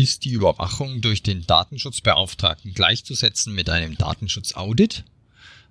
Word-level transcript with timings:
Ist 0.00 0.24
die 0.24 0.30
Überwachung 0.30 1.02
durch 1.02 1.22
den 1.22 1.46
Datenschutzbeauftragten 1.46 2.72
gleichzusetzen 2.72 3.54
mit 3.54 3.68
einem 3.68 3.98
Datenschutzaudit? 3.98 5.04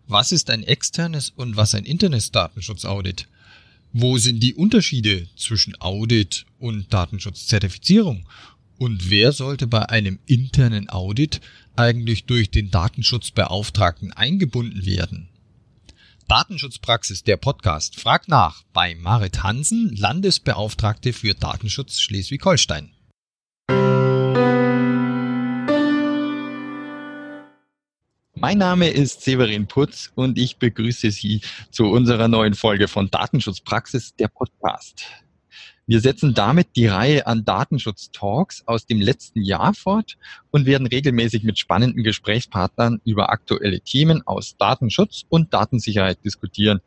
Was 0.05 0.32
ist 0.32 0.51
ein 0.51 0.61
externes 0.61 1.32
und 1.32 1.58
was 1.58 1.74
ein 1.74 1.83
internes 1.83 2.29
Datenschutzaudit? 2.29 3.27
Wo 3.92 4.19
sind 4.19 4.42
die 4.42 4.53
Unterschiede 4.53 5.27
zwischen 5.35 5.81
Audit 5.81 6.45
und 6.59 6.93
Datenschutzzertifizierung? 6.93 8.27
Und 8.77 9.09
wer 9.09 9.31
sollte 9.31 9.65
bei 9.65 9.89
einem 9.89 10.20
internen 10.27 10.91
Audit 10.91 11.41
eigentlich 11.75 12.25
durch 12.25 12.52
den 12.52 12.70
Datenschutzbeauftragten 12.70 14.14
eingebunden 14.14 14.86
werden? 14.86 15.30
Datenschutzpraxis, 16.27 17.23
der 17.23 17.38
Podcast, 17.38 18.00
fragt 18.00 18.27
nach 18.27 18.61
bei 18.73 18.93
Marit 18.93 19.41
Hansen, 19.41 19.96
Landesbeauftragte 19.96 21.14
für 21.14 21.34
Datenschutz 21.34 22.00
Schleswig-Holstein. 22.00 22.91
Mein 28.42 28.57
Name 28.57 28.89
ist 28.89 29.24
Severin 29.24 29.68
Putz 29.68 30.14
und 30.16 30.38
ich 30.38 30.56
begrüße 30.56 31.11
Sie 31.11 31.42
zu 31.71 31.88
unserer 31.88 32.30
neuen 32.30 32.54
Folge 32.54 32.88
von 32.88 33.12
Datenschutzpraxis, 33.12 34.16
der 34.16 34.30
Podcast. 34.30 35.08
Wir 35.88 36.00
setzen 36.00 36.34
damit 36.34 36.70
die 36.78 36.88
Reihe 36.88 37.28
an 37.28 37.44
Datenschutz-Talks 37.44 38.64
aus 38.66 38.86
dem 38.86 39.02
letzten 39.02 39.42
Jahr 39.42 39.74
fort 39.74 40.18
und 40.52 40.66
werden 40.66 40.88
regelmäßig 40.88 41.44
mit 41.44 41.60
spannenden 41.60 42.02
Gesprächspartnern 42.02 43.02
über 43.04 43.30
aktuelle 43.30 43.82
Themen 43.82 44.26
aus 44.26 44.56
Datenschutz 44.56 45.26
und 45.28 45.54
Datensicherheit 45.54 46.24
diskutieren. 46.24 46.80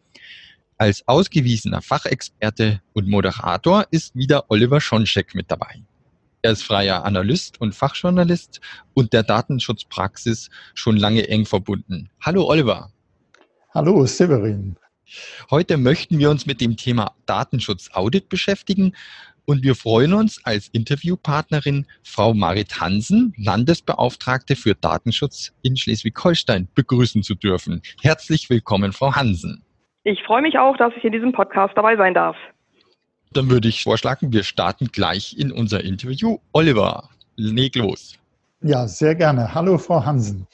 Als 0.79 1.07
ausgewiesener 1.07 1.83
Fachexperte 1.83 2.81
und 2.95 3.09
Moderator 3.09 3.87
ist 3.91 4.17
wieder 4.17 4.51
Oliver 4.51 4.81
Schoncheck 4.81 5.35
mit 5.35 5.51
dabei. 5.51 5.83
Er 6.45 6.51
ist 6.51 6.65
freier 6.65 7.05
Analyst 7.05 7.61
und 7.61 7.73
Fachjournalist 7.73 8.61
und 8.95 9.13
der 9.13 9.23
Datenschutzpraxis 9.23 10.51
schon 10.75 10.97
lange 10.97 11.29
eng 11.29 11.47
verbunden. 11.47 12.11
Hallo 12.21 12.49
Oliver. 12.49 12.91
Hallo 13.73 14.05
Severin. 14.07 14.77
Heute 15.53 15.77
möchten 15.77 16.19
wir 16.19 16.31
uns 16.31 16.45
mit 16.45 16.61
dem 16.61 16.77
Thema 16.77 17.13
Datenschutz-Audit 17.27 18.29
beschäftigen 18.29 18.97
und 19.45 19.63
wir 19.63 19.77
freuen 19.77 20.15
uns 20.15 20.45
als 20.45 20.67
Interviewpartnerin 20.67 21.87
Frau 22.03 22.35
Marit 22.35 22.81
Hansen, 22.81 23.33
Landesbeauftragte 23.37 24.57
für 24.57 24.75
Datenschutz 24.75 25.53
in 25.63 25.77
Schleswig-Holstein, 25.77 26.67
begrüßen 26.75 27.23
zu 27.23 27.37
dürfen. 27.37 27.83
Herzlich 28.03 28.51
willkommen, 28.51 28.93
Frau 28.93 29.15
Hansen. 29.15 29.63
Ich 30.03 30.21
freue 30.25 30.43
mich 30.43 30.59
auch, 30.59 30.77
dass 30.77 30.93
ich 30.97 31.05
in 31.05 31.13
diesem 31.13 31.31
Podcast 31.31 31.77
dabei 31.77 31.97
sein 31.97 32.15
darf. 32.15 32.37
Dann 33.33 33.51
würde 33.51 33.69
ich 33.69 33.83
vorschlagen, 33.83 34.33
wir 34.33 34.43
starten 34.43 34.89
gleich 34.89 35.39
in 35.39 35.53
unser 35.53 35.83
Interview. 35.83 36.39
Oliver, 36.53 37.09
leg 37.37 37.77
los. 37.77 38.15
Ja, 38.61 38.87
sehr 38.87 39.15
gerne. 39.15 39.55
Hallo, 39.55 39.79
Frau 39.79 40.05
Hansen. 40.05 40.47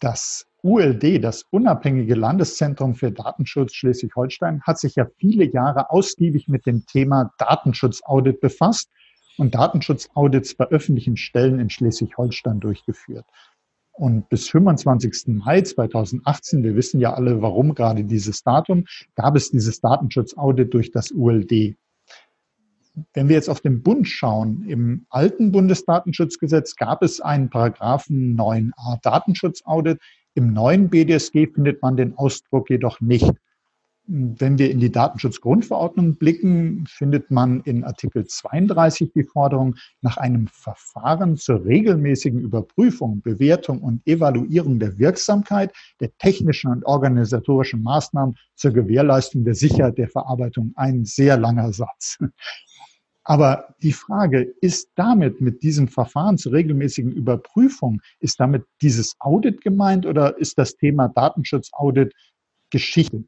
Das 0.00 0.46
ULD, 0.62 1.22
das 1.22 1.44
Unabhängige 1.50 2.14
Landeszentrum 2.14 2.94
für 2.94 3.10
Datenschutz 3.10 3.74
Schleswig-Holstein, 3.74 4.62
hat 4.62 4.78
sich 4.78 4.96
ja 4.96 5.06
viele 5.18 5.44
Jahre 5.44 5.90
ausgiebig 5.90 6.48
mit 6.48 6.66
dem 6.66 6.84
Thema 6.86 7.32
Datenschutzaudit 7.38 8.40
befasst 8.40 8.90
und 9.36 9.54
Datenschutzaudits 9.54 10.54
bei 10.54 10.66
öffentlichen 10.66 11.16
Stellen 11.16 11.58
in 11.58 11.70
Schleswig-Holstein 11.70 12.60
durchgeführt. 12.60 13.26
Und 13.92 14.28
bis 14.28 14.48
25. 14.48 15.34
Mai 15.34 15.62
2018, 15.62 16.64
wir 16.64 16.74
wissen 16.74 17.00
ja 17.00 17.14
alle, 17.14 17.40
warum 17.42 17.74
gerade 17.74 18.04
dieses 18.04 18.42
Datum, 18.42 18.86
gab 19.14 19.36
es 19.36 19.50
dieses 19.50 19.80
Datenschutzaudit 19.80 20.74
durch 20.74 20.90
das 20.90 21.12
ULD. 21.12 21.76
Wenn 23.12 23.28
wir 23.28 23.34
jetzt 23.34 23.50
auf 23.50 23.60
den 23.60 23.82
Bund 23.82 24.06
schauen, 24.06 24.64
im 24.68 25.06
alten 25.10 25.50
Bundesdatenschutzgesetz 25.50 26.76
gab 26.76 27.02
es 27.02 27.20
einen 27.20 27.50
Paragraphen 27.50 28.36
9a 28.36 29.00
Datenschutzaudit. 29.02 29.98
Im 30.34 30.52
neuen 30.52 30.90
BDSG 30.90 31.48
findet 31.48 31.82
man 31.82 31.96
den 31.96 32.16
Ausdruck 32.16 32.70
jedoch 32.70 33.00
nicht. 33.00 33.32
Wenn 34.06 34.58
wir 34.58 34.70
in 34.70 34.80
die 34.80 34.92
Datenschutzgrundverordnung 34.92 36.16
blicken, 36.16 36.84
findet 36.86 37.30
man 37.30 37.62
in 37.62 37.84
Artikel 37.84 38.26
32 38.26 39.12
die 39.14 39.24
Forderung 39.24 39.76
nach 40.02 40.18
einem 40.18 40.46
Verfahren 40.48 41.36
zur 41.36 41.64
regelmäßigen 41.64 42.38
Überprüfung, 42.38 43.22
Bewertung 43.22 43.80
und 43.80 44.06
Evaluierung 44.06 44.78
der 44.78 44.98
Wirksamkeit 44.98 45.72
der 46.00 46.14
technischen 46.18 46.70
und 46.70 46.84
organisatorischen 46.84 47.82
Maßnahmen 47.82 48.36
zur 48.54 48.72
Gewährleistung 48.72 49.42
der 49.44 49.54
Sicherheit 49.54 49.96
der 49.96 50.08
Verarbeitung. 50.08 50.72
Ein 50.76 51.06
sehr 51.06 51.38
langer 51.38 51.72
Satz. 51.72 52.18
Aber 53.24 53.74
die 53.82 53.92
Frage, 53.92 54.42
ist 54.60 54.92
damit 54.96 55.40
mit 55.40 55.62
diesem 55.62 55.88
Verfahren 55.88 56.36
zur 56.36 56.52
regelmäßigen 56.52 57.10
Überprüfung, 57.10 58.02
ist 58.20 58.38
damit 58.38 58.64
dieses 58.82 59.16
Audit 59.18 59.62
gemeint 59.62 60.04
oder 60.04 60.36
ist 60.38 60.58
das 60.58 60.76
Thema 60.76 61.08
Datenschutzaudit 61.08 62.12
Geschichte? 62.70 63.24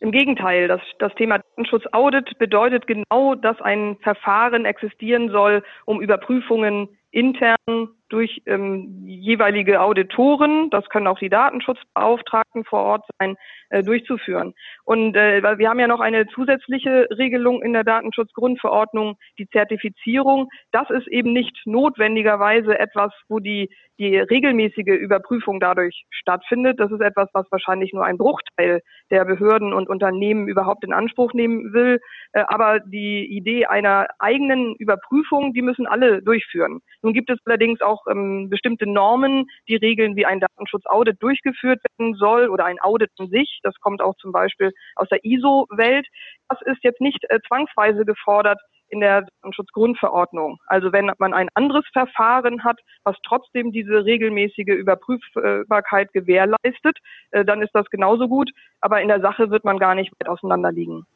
Im 0.00 0.10
Gegenteil, 0.10 0.66
das, 0.66 0.80
das 0.98 1.14
Thema 1.14 1.38
Datenschutzaudit 1.38 2.38
bedeutet 2.38 2.86
genau, 2.86 3.34
dass 3.36 3.60
ein 3.60 3.96
Verfahren 4.00 4.64
existieren 4.64 5.30
soll, 5.30 5.62
um 5.84 6.00
Überprüfungen 6.00 6.88
intern 7.12 7.88
durch 8.12 8.42
ähm, 8.46 9.04
jeweilige 9.06 9.80
Auditoren, 9.80 10.68
das 10.70 10.88
können 10.90 11.06
auch 11.06 11.18
die 11.18 11.30
Datenschutzbeauftragten 11.30 12.64
vor 12.64 12.80
Ort 12.80 13.04
sein, 13.18 13.36
äh, 13.70 13.82
durchzuführen. 13.82 14.52
Und 14.84 15.16
äh, 15.16 15.42
wir 15.58 15.70
haben 15.70 15.80
ja 15.80 15.88
noch 15.88 16.00
eine 16.00 16.26
zusätzliche 16.26 17.08
Regelung 17.16 17.62
in 17.62 17.72
der 17.72 17.84
Datenschutzgrundverordnung, 17.84 19.16
die 19.38 19.48
Zertifizierung. 19.48 20.50
Das 20.72 20.90
ist 20.90 21.08
eben 21.08 21.32
nicht 21.32 21.56
notwendigerweise 21.64 22.78
etwas, 22.78 23.12
wo 23.28 23.38
die, 23.38 23.70
die 23.98 24.18
regelmäßige 24.18 24.88
Überprüfung 24.88 25.58
dadurch 25.58 26.04
stattfindet. 26.10 26.78
Das 26.80 26.92
ist 26.92 27.00
etwas, 27.00 27.30
was 27.32 27.46
wahrscheinlich 27.50 27.94
nur 27.94 28.04
ein 28.04 28.18
Bruchteil 28.18 28.82
der 29.10 29.24
Behörden 29.24 29.72
und 29.72 29.88
Unternehmen 29.88 30.48
überhaupt 30.48 30.84
in 30.84 30.92
Anspruch 30.92 31.32
nehmen 31.32 31.72
will. 31.72 31.98
Äh, 32.32 32.44
aber 32.48 32.80
die 32.80 33.24
Idee 33.24 33.64
einer 33.64 34.06
eigenen 34.18 34.74
Überprüfung, 34.76 35.54
die 35.54 35.62
müssen 35.62 35.86
alle 35.86 36.20
durchführen. 36.20 36.80
Nun 37.00 37.14
gibt 37.14 37.30
es 37.30 37.38
allerdings 37.46 37.80
auch 37.80 38.01
auch 38.02 38.10
ähm, 38.10 38.48
bestimmte 38.48 38.88
Normen, 38.88 39.46
die 39.68 39.76
regeln, 39.76 40.16
wie 40.16 40.26
ein 40.26 40.40
Datenschutzaudit 40.40 41.22
durchgeführt 41.22 41.80
werden 41.96 42.14
soll 42.14 42.48
oder 42.48 42.64
ein 42.64 42.80
Audit 42.80 43.10
an 43.18 43.28
sich. 43.28 43.60
Das 43.62 43.74
kommt 43.80 44.02
auch 44.02 44.14
zum 44.16 44.32
Beispiel 44.32 44.72
aus 44.96 45.08
der 45.08 45.24
ISO-Welt. 45.24 46.06
Das 46.48 46.60
ist 46.62 46.82
jetzt 46.82 47.00
nicht 47.00 47.24
äh, 47.28 47.38
zwangsweise 47.46 48.04
gefordert 48.04 48.60
in 48.88 49.00
der 49.00 49.22
Datenschutzgrundverordnung. 49.22 50.58
Also 50.66 50.92
wenn 50.92 51.10
man 51.18 51.32
ein 51.32 51.48
anderes 51.54 51.84
Verfahren 51.92 52.62
hat, 52.62 52.78
was 53.04 53.16
trotzdem 53.26 53.72
diese 53.72 54.04
regelmäßige 54.04 54.68
Überprüfbarkeit 54.68 56.12
gewährleistet, 56.12 56.98
äh, 57.30 57.44
dann 57.44 57.62
ist 57.62 57.74
das 57.74 57.86
genauso 57.86 58.28
gut. 58.28 58.50
Aber 58.80 59.00
in 59.00 59.08
der 59.08 59.20
Sache 59.20 59.50
wird 59.50 59.64
man 59.64 59.78
gar 59.78 59.94
nicht 59.94 60.12
weit 60.20 60.28
auseinander 60.28 60.72
liegen. 60.72 61.06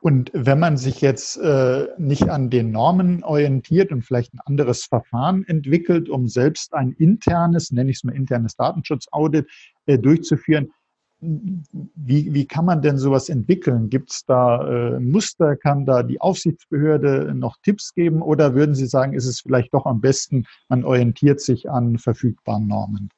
Und 0.00 0.30
wenn 0.34 0.60
man 0.60 0.76
sich 0.76 1.00
jetzt 1.00 1.36
äh, 1.38 1.88
nicht 1.98 2.28
an 2.28 2.50
den 2.50 2.70
Normen 2.70 3.24
orientiert 3.24 3.92
und 3.92 4.02
vielleicht 4.02 4.34
ein 4.34 4.40
anderes 4.44 4.84
Verfahren 4.84 5.44
entwickelt, 5.46 6.08
um 6.08 6.28
selbst 6.28 6.74
ein 6.74 6.92
internes, 6.92 7.72
nenne 7.72 7.90
ich 7.90 7.96
es 7.96 8.04
mal 8.04 8.14
internes 8.14 8.56
Datenschutzaudit 8.56 9.46
äh, 9.86 9.98
durchzuführen, 9.98 10.70
wie, 11.20 12.34
wie 12.34 12.46
kann 12.46 12.66
man 12.66 12.82
denn 12.82 12.98
sowas 12.98 13.30
entwickeln? 13.30 13.88
Gibt 13.88 14.12
es 14.12 14.24
da 14.26 14.96
äh, 14.96 15.00
Muster? 15.00 15.56
Kann 15.56 15.86
da 15.86 16.02
die 16.02 16.20
Aufsichtsbehörde 16.20 17.34
noch 17.34 17.56
Tipps 17.62 17.94
geben? 17.94 18.20
Oder 18.20 18.54
würden 18.54 18.74
Sie 18.74 18.86
sagen, 18.86 19.14
ist 19.14 19.26
es 19.26 19.40
vielleicht 19.40 19.72
doch 19.72 19.86
am 19.86 20.00
besten, 20.00 20.44
man 20.68 20.84
orientiert 20.84 21.40
sich 21.40 21.70
an 21.70 21.98
verfügbaren 21.98 22.66
Normen? 22.66 23.08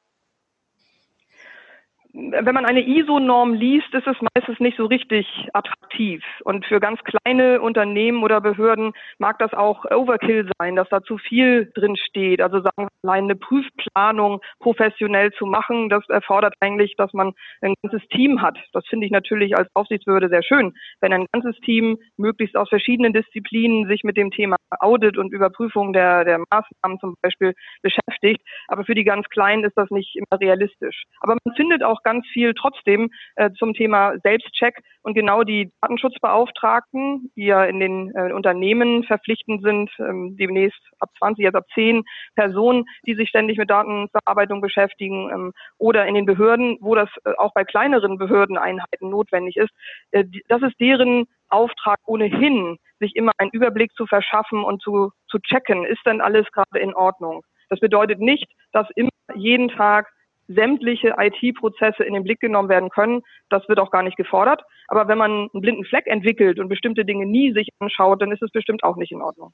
Wenn 2.13 2.55
man 2.55 2.65
eine 2.65 2.81
ISO-Norm 2.81 3.53
liest, 3.53 3.93
ist 3.93 4.07
es 4.07 4.17
meistens 4.33 4.59
nicht 4.59 4.77
so 4.77 4.85
richtig 4.85 5.27
attraktiv. 5.53 6.23
Und 6.43 6.65
für 6.65 6.79
ganz 6.79 6.99
kleine 7.03 7.61
Unternehmen 7.61 8.23
oder 8.23 8.41
Behörden 8.41 8.93
mag 9.19 9.37
das 9.37 9.53
auch 9.53 9.85
Overkill 9.85 10.49
sein, 10.57 10.75
dass 10.75 10.89
da 10.89 11.03
zu 11.03 11.19
viel 11.19 11.71
drin 11.75 11.95
steht. 11.95 12.41
Also 12.41 12.61
sagen 12.61 12.87
wir 12.87 12.87
allein 13.03 13.25
eine 13.25 13.35
Prüfplanung 13.35 14.41
professionell 14.59 15.31
zu 15.33 15.45
machen, 15.45 15.89
das 15.89 16.07
erfordert 16.09 16.55
eigentlich, 16.61 16.95
dass 16.97 17.13
man 17.13 17.33
ein 17.61 17.75
ganzes 17.83 18.07
Team 18.09 18.41
hat. 18.41 18.57
Das 18.73 18.85
finde 18.87 19.05
ich 19.05 19.11
natürlich 19.11 19.55
als 19.55 19.69
Aufsichtsbehörde 19.75 20.29
sehr 20.29 20.43
schön, 20.43 20.73
wenn 21.01 21.13
ein 21.13 21.27
ganzes 21.31 21.59
Team 21.61 21.99
möglichst 22.17 22.57
aus 22.57 22.69
verschiedenen 22.69 23.13
Disziplinen 23.13 23.87
sich 23.87 24.03
mit 24.03 24.17
dem 24.17 24.31
Thema 24.31 24.55
Audit 24.79 25.17
und 25.17 25.31
Überprüfung 25.31 25.93
der, 25.93 26.25
der 26.25 26.39
Maßnahmen 26.39 26.99
zum 26.99 27.15
Beispiel 27.21 27.53
beschäftigt. 27.83 28.41
Aber 28.67 28.83
für 28.83 28.95
die 28.95 29.03
ganz 29.03 29.27
Kleinen 29.29 29.63
ist 29.63 29.77
das 29.77 29.89
nicht 29.91 30.15
immer 30.15 30.39
realistisch. 30.39 31.03
Aber 31.21 31.37
man 31.43 31.55
findet 31.55 31.83
auch 31.83 31.98
ganz 32.03 32.25
viel 32.27 32.53
trotzdem 32.53 33.09
äh, 33.35 33.51
zum 33.57 33.73
Thema 33.73 34.13
Selbstcheck 34.23 34.81
und 35.01 35.13
genau 35.13 35.43
die 35.43 35.71
Datenschutzbeauftragten, 35.81 37.31
die 37.35 37.45
ja 37.45 37.63
in 37.65 37.79
den 37.79 38.11
äh, 38.15 38.33
Unternehmen 38.33 39.03
verpflichtend 39.03 39.63
sind, 39.63 39.89
ähm, 39.99 40.35
demnächst 40.37 40.81
ab 40.99 41.09
20, 41.17 41.43
jetzt 41.43 41.55
ab 41.55 41.65
10 41.73 42.03
Personen, 42.35 42.85
die 43.05 43.15
sich 43.15 43.29
ständig 43.29 43.57
mit 43.57 43.69
Datenverarbeitung 43.69 44.61
beschäftigen 44.61 45.29
ähm, 45.31 45.53
oder 45.77 46.05
in 46.05 46.15
den 46.15 46.25
Behörden, 46.25 46.77
wo 46.81 46.95
das 46.95 47.09
äh, 47.25 47.31
auch 47.37 47.53
bei 47.53 47.63
kleineren 47.63 48.17
Behördeneinheiten 48.17 49.09
notwendig 49.09 49.57
ist. 49.57 49.71
Äh, 50.11 50.25
das 50.47 50.61
ist 50.61 50.79
deren 50.79 51.25
Auftrag 51.49 51.99
ohnehin, 52.05 52.77
sich 52.99 53.15
immer 53.15 53.31
einen 53.37 53.51
Überblick 53.51 53.93
zu 53.93 54.05
verschaffen 54.05 54.63
und 54.63 54.81
zu, 54.81 55.11
zu 55.27 55.39
checken, 55.39 55.85
ist 55.85 56.05
denn 56.05 56.21
alles 56.21 56.45
gerade 56.51 56.79
in 56.79 56.93
Ordnung. 56.93 57.43
Das 57.69 57.79
bedeutet 57.79 58.19
nicht, 58.19 58.47
dass 58.71 58.87
immer 58.95 59.09
jeden 59.35 59.69
Tag 59.69 60.07
sämtliche 60.49 61.15
IT-Prozesse 61.17 62.03
in 62.03 62.13
den 62.13 62.23
Blick 62.23 62.39
genommen 62.39 62.69
werden 62.69 62.89
können. 62.89 63.21
Das 63.49 63.67
wird 63.69 63.79
auch 63.79 63.91
gar 63.91 64.03
nicht 64.03 64.17
gefordert. 64.17 64.63
Aber 64.87 65.07
wenn 65.07 65.17
man 65.17 65.31
einen 65.31 65.61
blinden 65.61 65.85
Fleck 65.85 66.07
entwickelt 66.07 66.59
und 66.59 66.67
bestimmte 66.67 67.05
Dinge 67.05 67.25
nie 67.25 67.53
sich 67.53 67.69
anschaut, 67.79 68.21
dann 68.21 68.31
ist 68.31 68.41
es 68.41 68.51
bestimmt 68.51 68.83
auch 68.83 68.97
nicht 68.97 69.11
in 69.11 69.21
Ordnung. 69.21 69.53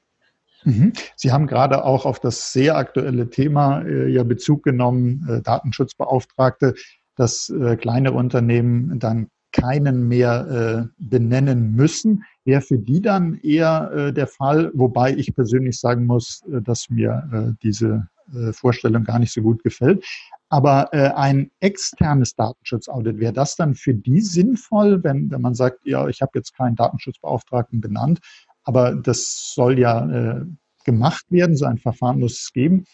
Mhm. 0.64 0.94
Sie 1.16 1.32
haben 1.32 1.46
gerade 1.46 1.84
auch 1.84 2.06
auf 2.06 2.20
das 2.20 2.54
sehr 2.54 2.76
aktuelle 2.78 3.30
Thema 3.30 3.82
äh, 3.82 4.08
ja 4.08 4.24
Bezug 4.24 4.64
genommen, 4.64 5.28
äh, 5.30 5.42
Datenschutzbeauftragte, 5.42 6.74
dass 7.16 7.50
äh, 7.50 7.76
kleinere 7.76 8.16
Unternehmen 8.16 8.98
dann 9.00 9.30
keinen 9.52 10.08
mehr 10.08 10.90
äh, 10.90 10.94
benennen 10.98 11.72
müssen. 11.76 12.24
Wäre 12.44 12.62
für 12.62 12.78
die 12.78 13.02
dann 13.02 13.36
eher 13.36 13.92
äh, 13.92 14.14
der 14.14 14.28
Fall, 14.28 14.72
wobei 14.74 15.14
ich 15.14 15.34
persönlich 15.34 15.80
sagen 15.80 16.06
muss, 16.06 16.44
äh, 16.52 16.62
dass 16.62 16.90
mir 16.90 17.56
diese 17.64 18.08
äh, 18.34 18.54
Vorstellung 18.54 19.04
gar 19.04 19.20
nicht 19.20 19.34
so 19.34 19.42
gut 19.42 19.64
gefällt. 19.64 20.06
Aber 20.50 20.90
äh, 20.94 21.10
ein 21.10 21.52
externes 21.60 22.36
Datenschutzaudit, 22.36 23.20
wäre 23.20 23.34
das 23.34 23.56
dann 23.56 23.76
für 23.76 23.94
die 23.94 24.22
sinnvoll, 24.22 25.04
wenn, 25.04 25.32
wenn 25.32 25.42
man 25.42 25.56
sagt, 25.56 25.80
ja, 25.86 26.08
ich 26.08 26.22
habe 26.22 26.32
jetzt 26.36 26.56
keinen 26.56 26.76
Datenschutzbeauftragten 26.76 27.82
benannt, 27.82 28.20
aber 28.64 28.96
das 28.96 29.54
soll 29.54 29.80
ja 29.80 30.10
äh, 30.10 30.46
gemacht 30.86 31.26
werden, 31.30 31.56
so 31.56 31.66
ein 31.66 31.78
Verfahren 31.78 32.20
muss 32.20 32.40
es 32.40 32.54
geben. 32.54 32.86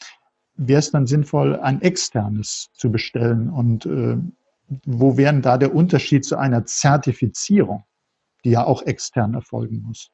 Wäre 0.55 0.79
es 0.79 0.91
dann 0.91 1.07
sinnvoll, 1.07 1.59
ein 1.59 1.81
externes 1.81 2.69
zu 2.73 2.91
bestellen? 2.91 3.49
Und 3.49 3.85
äh, 3.85 4.17
wo 4.85 5.17
wäre 5.17 5.39
da 5.41 5.57
der 5.57 5.75
Unterschied 5.75 6.25
zu 6.25 6.37
einer 6.37 6.65
Zertifizierung, 6.65 7.83
die 8.43 8.51
ja 8.51 8.65
auch 8.65 8.83
extern 8.83 9.33
erfolgen 9.33 9.81
muss? 9.81 10.09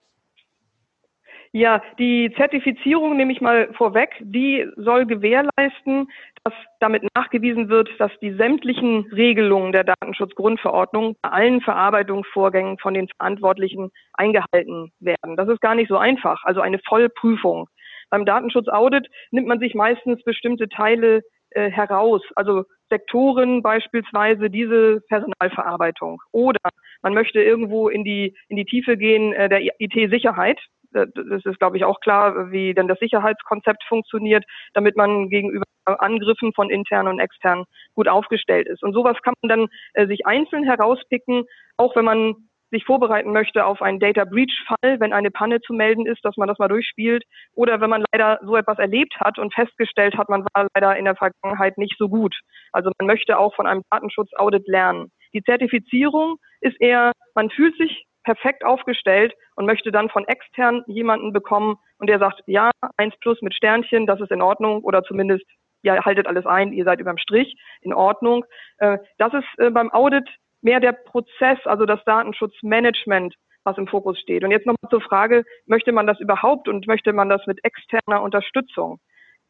Ja, 1.58 1.82
die 1.98 2.32
Zertifizierung 2.38 3.18
nehme 3.18 3.34
ich 3.34 3.42
mal 3.42 3.74
vorweg. 3.74 4.12
Die 4.20 4.70
soll 4.76 5.08
gewährleisten, 5.08 6.08
dass 6.44 6.54
damit 6.80 7.02
nachgewiesen 7.16 7.68
wird, 7.68 7.90
dass 7.98 8.12
die 8.22 8.32
sämtlichen 8.34 9.08
Regelungen 9.12 9.72
der 9.72 9.84
Datenschutzgrundverordnung 9.84 11.16
bei 11.20 11.30
allen 11.30 11.62
Verarbeitungsvorgängen 11.62 12.78
von 12.78 12.94
den 12.94 13.08
Verantwortlichen 13.08 13.90
eingehalten 14.14 14.92
werden. 15.00 15.36
Das 15.36 15.50
ist 15.50 15.60
gar 15.60 15.74
nicht 15.74 15.90
so 15.90 15.98
einfach. 15.98 16.44
Also 16.44 16.62
eine 16.62 16.78
Vollprüfung. 16.88 17.68
Beim 18.12 18.24
Datenschutzaudit 18.24 19.08
nimmt 19.32 19.48
man 19.48 19.58
sich 19.58 19.74
meistens 19.74 20.22
bestimmte 20.24 20.70
Teile 20.70 21.24
äh, 21.50 21.72
heraus, 21.72 22.22
also 22.36 22.66
Sektoren 22.90 23.64
beispielsweise 23.64 24.52
diese 24.52 25.02
Personalverarbeitung. 25.10 26.22
Oder 26.32 26.60
man 27.02 27.14
möchte 27.14 27.42
irgendwo 27.42 27.90
in 27.90 28.04
die, 28.04 28.36
in 28.48 28.58
die 28.58 28.66
Tiefe 28.66 28.96
gehen 28.96 29.34
äh, 29.34 29.50
der 29.50 29.62
IT-Sicherheit. 29.80 30.60
Das 30.92 31.46
ist, 31.46 31.60
glaube 31.60 31.78
ich, 31.78 31.86
auch 31.86 32.00
klar, 32.00 32.52
wie 32.52 32.74
denn 32.74 32.88
das 32.88 33.00
Sicherheitskonzept 33.00 33.84
funktioniert, 33.88 34.46
damit 34.74 34.96
man 34.96 35.30
gegenüber 35.30 35.66
Angriffen 35.86 36.54
von 36.54 36.70
intern 36.70 37.08
und 37.08 37.20
extern 37.20 37.66
gut 37.96 38.08
aufgestellt 38.08 38.68
ist. 38.68 38.84
Und 38.84 38.94
sowas 38.94 39.18
kann 39.24 39.34
man 39.42 39.50
dann 39.50 39.68
äh, 39.94 40.08
sich 40.08 40.26
einzeln 40.26 40.64
herauspicken, 40.64 41.46
auch 41.78 41.96
wenn 41.96 42.06
man 42.06 42.36
sich 42.72 42.84
vorbereiten 42.84 43.32
möchte 43.32 43.66
auf 43.66 43.82
einen 43.82 44.00
Data 44.00 44.26
Breach 44.26 44.66
Fall, 44.68 45.00
wenn 45.00 45.14
eine 45.14 45.32
Panne 45.32 45.62
zu 45.62 45.74
melden 45.74 46.06
ist, 46.06 46.24
dass 46.26 46.36
man 46.38 46.48
das 46.48 46.60
mal 46.60 46.68
durchspielt 46.68 47.24
oder 47.54 47.80
wenn 47.80 47.90
man 47.90 48.04
leider 48.12 48.40
so 48.44 48.56
etwas 48.56 48.78
erlebt 48.78 49.16
hat 49.20 49.40
und 49.40 49.54
festgestellt 49.54 50.18
hat, 50.18 50.30
man 50.30 50.46
war 50.54 50.68
leider 50.76 50.98
in 50.98 51.06
der 51.06 51.16
Vergangenheit 51.16 51.78
nicht 51.78 51.96
so 51.98 52.10
gut. 52.10 52.36
Also 52.74 52.92
man 53.00 53.08
möchte 53.08 53.40
auch 53.40 53.56
von 53.56 53.68
einem 53.68 53.84
Datenschutzaudit 53.90 54.68
lernen. 54.68 55.12
Die 55.34 55.44
Zertifizierung 55.44 56.38
ist 56.62 56.80
eher, 56.82 57.12
man 57.36 57.50
fühlt 57.50 57.78
sich 57.78 58.07
perfekt 58.28 58.66
aufgestellt 58.66 59.34
und 59.56 59.66
möchte 59.66 59.90
dann 59.90 60.10
von 60.10 60.28
extern 60.28 60.84
jemanden 60.86 61.32
bekommen 61.32 61.78
und 61.98 62.10
der 62.10 62.20
sagt, 62.20 62.42
ja, 62.46 62.72
eins 62.98 63.16
plus 63.22 63.42
mit 63.42 63.54
Sternchen, 63.54 64.06
das 64.06 64.20
ist 64.20 64.32
in 64.32 64.42
Ordnung 64.42 64.84
oder 64.84 65.02
zumindest, 65.04 65.46
ja, 65.82 66.04
haltet 66.04 66.28
alles 66.28 66.46
ein, 66.46 66.74
ihr 66.74 66.84
seid 66.84 67.00
überm 67.00 67.18
Strich, 67.18 67.56
in 67.80 67.94
Ordnung. 67.94 68.44
Äh, 68.80 68.98
das 69.18 69.34
ist 69.34 69.48
äh, 69.60 69.70
beim 69.70 69.90
Audit 69.94 70.28
mehr 70.62 70.82
der 70.82 70.92
Prozess, 70.92 71.58
also 71.64 71.86
das 71.86 72.04
Datenschutzmanagement, 72.04 73.34
was 73.64 73.78
im 73.78 73.88
Fokus 73.88 74.20
steht. 74.20 74.44
Und 74.44 74.52
jetzt 74.52 74.66
nochmal 74.66 74.90
zur 74.90 75.02
Frage, 75.02 75.46
möchte 75.66 75.94
man 75.94 76.06
das 76.06 76.20
überhaupt 76.20 76.68
und 76.68 76.86
möchte 76.86 77.14
man 77.14 77.30
das 77.30 77.48
mit 77.48 77.64
externer 77.64 78.22
Unterstützung? 78.24 79.00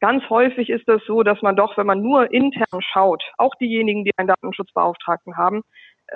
Ganz 0.00 0.22
häufig 0.30 0.70
ist 0.70 0.86
es 0.88 1.00
das 1.00 1.02
so, 1.04 1.24
dass 1.24 1.42
man 1.42 1.56
doch, 1.56 1.76
wenn 1.76 1.86
man 1.86 2.00
nur 2.00 2.32
intern 2.32 2.80
schaut, 2.92 3.24
auch 3.38 3.56
diejenigen, 3.56 4.04
die 4.04 4.12
einen 4.16 4.28
Datenschutzbeauftragten 4.28 5.36
haben, 5.36 5.62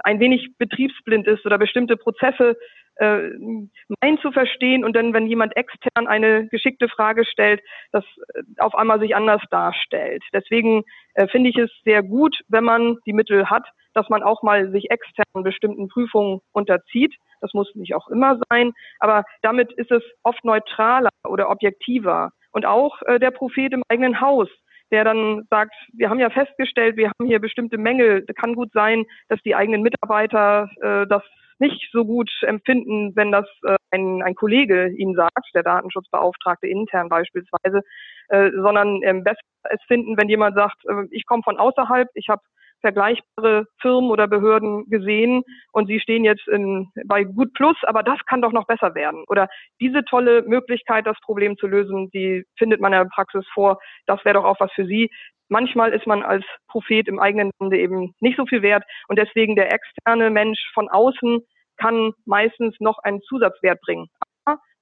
ein 0.05 0.21
wenig 0.21 0.57
betriebsblind 0.59 1.27
ist 1.27 1.45
oder 1.45 1.59
bestimmte 1.59 1.97
Prozesse 1.97 2.57
äh, 2.97 3.31
meint 4.01 4.21
zu 4.21 4.33
verstehen 4.33 4.85
und 4.85 4.95
dann, 4.95 5.15
wenn 5.15 5.27
jemand 5.27 5.57
extern 5.57 6.07
eine 6.07 6.47
geschickte 6.49 6.89
Frage 6.89 7.25
stellt, 7.25 7.61
das 7.91 8.05
äh, 8.35 8.43
auf 8.59 8.75
einmal 8.75 9.01
sich 9.01 9.17
anders 9.17 9.43
darstellt. 9.51 10.23
Deswegen 10.33 10.85
äh, 11.15 11.27
finde 11.29 11.51
ich 11.51 11.57
es 11.57 11.71
sehr 11.85 12.03
gut, 12.03 12.37
wenn 12.49 12.65
man 12.65 12.99
die 13.07 13.13
Mittel 13.13 13.49
hat, 13.49 13.67
dass 13.95 14.09
man 14.09 14.23
auch 14.23 14.43
mal 14.43 14.71
sich 14.71 14.91
extern 14.91 15.43
bestimmten 15.43 15.89
Prüfungen 15.89 16.41
unterzieht. 16.53 17.15
Das 17.41 17.55
muss 17.55 17.75
nicht 17.75 17.95
auch 17.95 18.09
immer 18.09 18.39
sein, 18.51 18.73
aber 18.99 19.25
damit 19.43 19.73
ist 19.73 19.91
es 19.91 20.03
oft 20.23 20.45
neutraler 20.45 21.11
oder 21.25 21.51
objektiver. 21.51 22.31
Und 22.53 22.67
auch 22.67 23.01
äh, 23.03 23.19
der 23.19 23.31
Prophet 23.31 23.73
im 23.73 23.83
eigenen 23.89 24.21
Haus 24.21 24.49
der 24.93 25.05
dann 25.05 25.47
sagt, 25.51 25.75
wir 25.95 26.11
haben 26.11 26.21
ja 26.21 26.31
festgestellt, 26.31 26.97
wir 26.97 27.09
haben 27.09 27.27
hier 27.27 27.41
bestimmte 27.41 27.79
Mängel. 27.79 28.25
Kann 28.37 28.55
gut 28.55 28.71
sein, 28.73 29.05
dass 29.29 29.41
die 29.43 29.55
eigenen 29.55 29.83
Mitarbeiter 29.83 30.71
äh, 30.81 31.07
das 31.09 31.23
nicht 31.59 31.89
so 31.93 32.05
gut 32.05 32.31
empfinden, 32.43 33.15
wenn 33.17 33.33
das 33.33 33.47
äh, 33.65 33.77
ein, 33.91 34.23
ein 34.23 34.35
Kollege 34.35 34.89
ihnen 34.89 35.15
sagt, 35.15 35.55
der 35.55 35.63
Datenschutzbeauftragte 35.63 36.67
intern 36.67 37.09
beispielsweise, 37.09 37.83
äh, 38.29 38.51
sondern 38.55 39.01
ähm, 39.03 39.25
besser 39.25 39.41
es 39.71 39.81
finden, 39.87 40.17
wenn 40.17 40.29
jemand 40.29 40.57
sagt, 40.57 40.85
äh, 40.87 41.07
ich 41.11 41.25
komme 41.25 41.43
von 41.43 41.57
außerhalb, 41.57 42.09
ich 42.15 42.29
habe 42.29 42.43
vergleichbare 42.83 43.65
Firmen 43.81 44.11
oder 44.11 44.29
Behörden 44.29 44.89
gesehen 44.91 45.43
und 45.73 45.87
sie 45.87 46.01
stehen 46.01 46.25
jetzt 46.25 46.47
in, 46.49 46.89
bei 47.07 47.25
Gut 47.25 47.55
Plus, 47.55 47.77
aber 47.85 48.03
das 48.03 48.19
kann 48.27 48.43
doch 48.43 48.53
noch 48.53 48.67
besser 48.67 48.95
werden. 48.95 49.25
Oder 49.29 49.49
diese 49.81 50.05
tolle 50.05 50.43
Möglichkeit, 50.43 51.07
das 51.07 51.19
Problem 51.23 51.57
zu 51.57 51.67
lösen, 51.67 52.11
die 52.11 52.45
findet 52.59 52.81
man 52.81 52.93
in 52.93 52.99
der 52.99 53.09
Praxis 53.15 53.47
vor. 53.55 53.79
Das 54.07 54.25
wäre 54.25 54.35
doch 54.35 54.45
auch 54.45 54.61
was 54.61 54.73
für 54.73 54.85
Sie. 54.85 55.11
Manchmal 55.49 55.93
ist 55.93 56.07
man 56.07 56.23
als 56.23 56.45
Prophet 56.69 57.09
im 57.09 57.19
eigenen 57.19 57.51
Lande 57.59 57.79
eben 57.79 58.15
nicht 58.21 58.37
so 58.37 58.47
viel 58.47 58.63
wert 58.63 58.85
und 59.09 59.19
deswegen 59.19 59.57
der 59.57 59.73
externe 59.73 60.31
Mensch 60.31 60.61
von 60.75 60.89
außen 60.89 61.41
kann 61.77 62.13
meistens 62.27 62.77
noch 62.81 62.99
einen 62.99 63.23
Zusatzwert 63.23 63.81
bringen. 63.81 64.09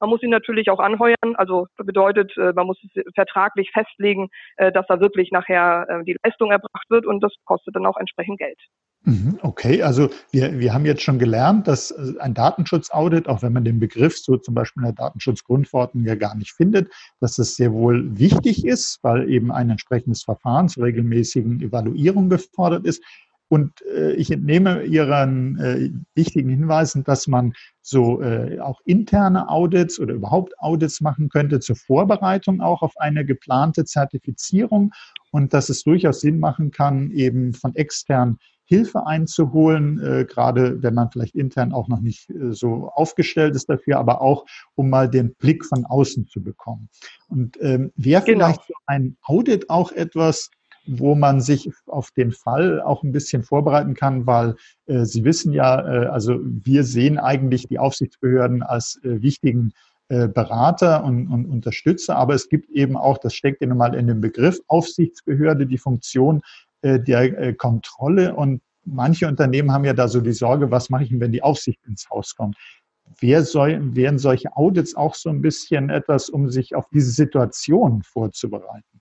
Man 0.01 0.11
muss 0.11 0.23
ihn 0.23 0.31
natürlich 0.31 0.71
auch 0.71 0.81
anheuern. 0.81 1.35
Also 1.35 1.67
bedeutet, 1.77 2.37
äh, 2.37 2.53
man 2.55 2.67
muss 2.67 2.79
vertraglich 3.15 3.71
festlegen, 3.73 4.29
äh, 4.57 4.73
dass 4.73 4.87
da 4.87 5.01
wirklich 5.01 5.31
nachher 5.31 5.87
äh, 5.89 6.05
die 6.05 6.17
Leistung 6.23 6.51
erbracht 6.51 6.89
wird 6.89 7.07
und 7.07 7.21
das 7.21 7.33
kostet 7.45 7.77
dann 7.77 7.87
auch 7.87 7.97
entsprechend 7.97 8.39
Geld. 8.39 8.59
Mhm, 9.05 9.39
okay, 9.41 9.83
also 9.83 10.11
wir, 10.31 10.59
wir 10.59 10.75
haben 10.75 10.85
jetzt 10.85 11.03
schon 11.03 11.19
gelernt, 11.19 11.67
dass 11.67 11.91
ein 12.19 12.35
Datenschutzaudit, 12.35 13.29
auch 13.29 13.43
wenn 13.43 13.55
man 13.55 13.65
den 13.65 13.81
Begriff 13.81 14.19
so 14.19 14.37
zum 14.37 14.55
Beispiel 14.55 14.83
in 14.83 14.89
der 14.89 14.95
Datenschutzgrundverordnung 14.95 16.05
ja 16.05 16.17
gar 16.17 16.35
nicht 16.35 16.53
findet, 16.53 16.93
dass 17.19 17.39
es 17.39 17.57
sehr 17.57 17.73
wohl 17.73 18.19
wichtig 18.19 18.67
ist, 18.67 18.99
weil 19.03 19.31
eben 19.31 19.53
ein 19.53 19.71
entsprechendes 19.71 20.23
Verfahren 20.23 20.69
zur 20.69 20.85
regelmäßigen 20.85 21.63
Evaluierung 21.63 22.29
gefordert 22.29 22.85
ist. 22.85 23.03
Und 23.51 23.83
äh, 23.83 24.13
ich 24.13 24.31
entnehme 24.31 24.85
Ihren 24.85 25.59
äh, 25.59 25.91
wichtigen 26.15 26.51
Hinweisen, 26.51 27.03
dass 27.03 27.27
man 27.27 27.53
so 27.83 28.23
äh, 28.23 28.61
auch 28.61 28.81
interne 28.85 29.49
Audits 29.49 29.99
oder 29.99 30.15
überhaupt 30.15 30.57
Audits 30.61 31.01
machen 31.01 31.29
könnte 31.29 31.59
zur 31.59 31.75
Vorbereitung 31.75 32.61
auch 32.61 32.83
auf 32.83 32.93
eine 32.97 33.25
geplante 33.25 33.85
Zertifizierung 33.85 34.93
und 35.33 35.53
dass 35.53 35.69
es 35.69 35.83
durchaus 35.83 36.21
Sinn 36.21 36.39
machen 36.39 36.71
kann, 36.71 37.11
eben 37.11 37.53
von 37.53 37.75
extern 37.75 38.39
Hilfe 38.67 39.05
einzuholen, 39.05 39.99
äh, 39.99 40.25
gerade 40.25 40.81
wenn 40.81 40.95
man 40.95 41.11
vielleicht 41.11 41.35
intern 41.35 41.73
auch 41.73 41.89
noch 41.89 42.01
nicht 42.01 42.31
äh, 42.31 42.53
so 42.53 42.89
aufgestellt 42.95 43.57
ist 43.57 43.69
dafür, 43.69 43.99
aber 43.99 44.23
auch 44.23 44.47
um 44.77 44.89
mal 44.91 45.11
den 45.11 45.35
Blick 45.35 45.65
von 45.65 45.85
außen 45.87 46.29
zu 46.29 46.41
bekommen. 46.41 46.89
Und 47.27 47.59
ähm, 47.61 47.91
wäre 47.97 48.23
genau. 48.23 48.45
vielleicht 48.45 48.69
so 48.69 48.75
ein 48.87 49.17
Audit 49.23 49.71
auch 49.71 49.91
etwas, 49.91 50.51
wo 50.87 51.15
man 51.15 51.41
sich 51.41 51.71
auf 51.87 52.11
den 52.11 52.33
Fall 52.33 52.81
auch 52.81 53.03
ein 53.03 53.13
bisschen 53.13 53.43
vorbereiten 53.43 53.95
kann, 53.95 54.27
weil 54.27 54.57
äh, 54.87 55.05
Sie 55.05 55.25
wissen 55.25 55.53
ja, 55.53 55.81
äh, 55.81 56.07
also 56.07 56.39
wir 56.43 56.85
sehen 56.85 57.19
eigentlich 57.19 57.69
die 57.69 57.79
Aufsichtsbehörden 57.79 58.63
als 58.63 59.01
äh, 59.05 59.23
wichtigen 59.23 59.73
äh, 60.09 60.29
Berater 60.29 61.05
und, 61.05 61.29
und 61.29 61.47
Unterstützer, 61.47 62.17
aber 62.17 62.35
es 62.35 62.49
gibt 62.49 62.71
eben 62.71 62.97
auch, 62.97 63.19
das 63.19 63.35
steckt 63.35 63.61
ja 63.61 63.69
nun 63.69 63.79
mal 63.79 63.95
in 63.95 64.07
dem 64.07 64.21
Begriff 64.21 64.59
Aufsichtsbehörde, 64.67 65.67
die 65.67 65.79
Funktion 65.79 66.41
äh, 66.83 66.99
der 66.99 67.39
äh, 67.39 67.55
Kontrolle 67.55 68.35
und 68.35 68.63
manche 68.85 69.29
Unternehmen 69.29 69.73
haben 69.73 69.85
ja 69.85 69.93
da 69.93 70.09
so 70.09 70.21
die 70.21 70.33
Sorge, 70.33 70.71
was 70.71 70.91
mache 70.91 71.05
ich, 71.05 71.21
wenn 71.21 71.33
die 71.33 71.43
Aufsicht 71.43 71.81
ins 71.87 72.09
Haus 72.11 72.35
kommt. 72.35 72.57
Wer 73.19 73.45
soll, 73.45 73.95
wären 73.95 74.19
solche 74.19 74.57
Audits 74.57 74.95
auch 74.95 75.15
so 75.15 75.31
ein 75.31 75.43
bisschen 75.43 75.91
etwas, 75.91 76.29
um 76.29 76.49
sich 76.49 76.75
auf 76.75 76.89
diese 76.93 77.11
Situation 77.11 78.03
vorzubereiten? 78.03 79.00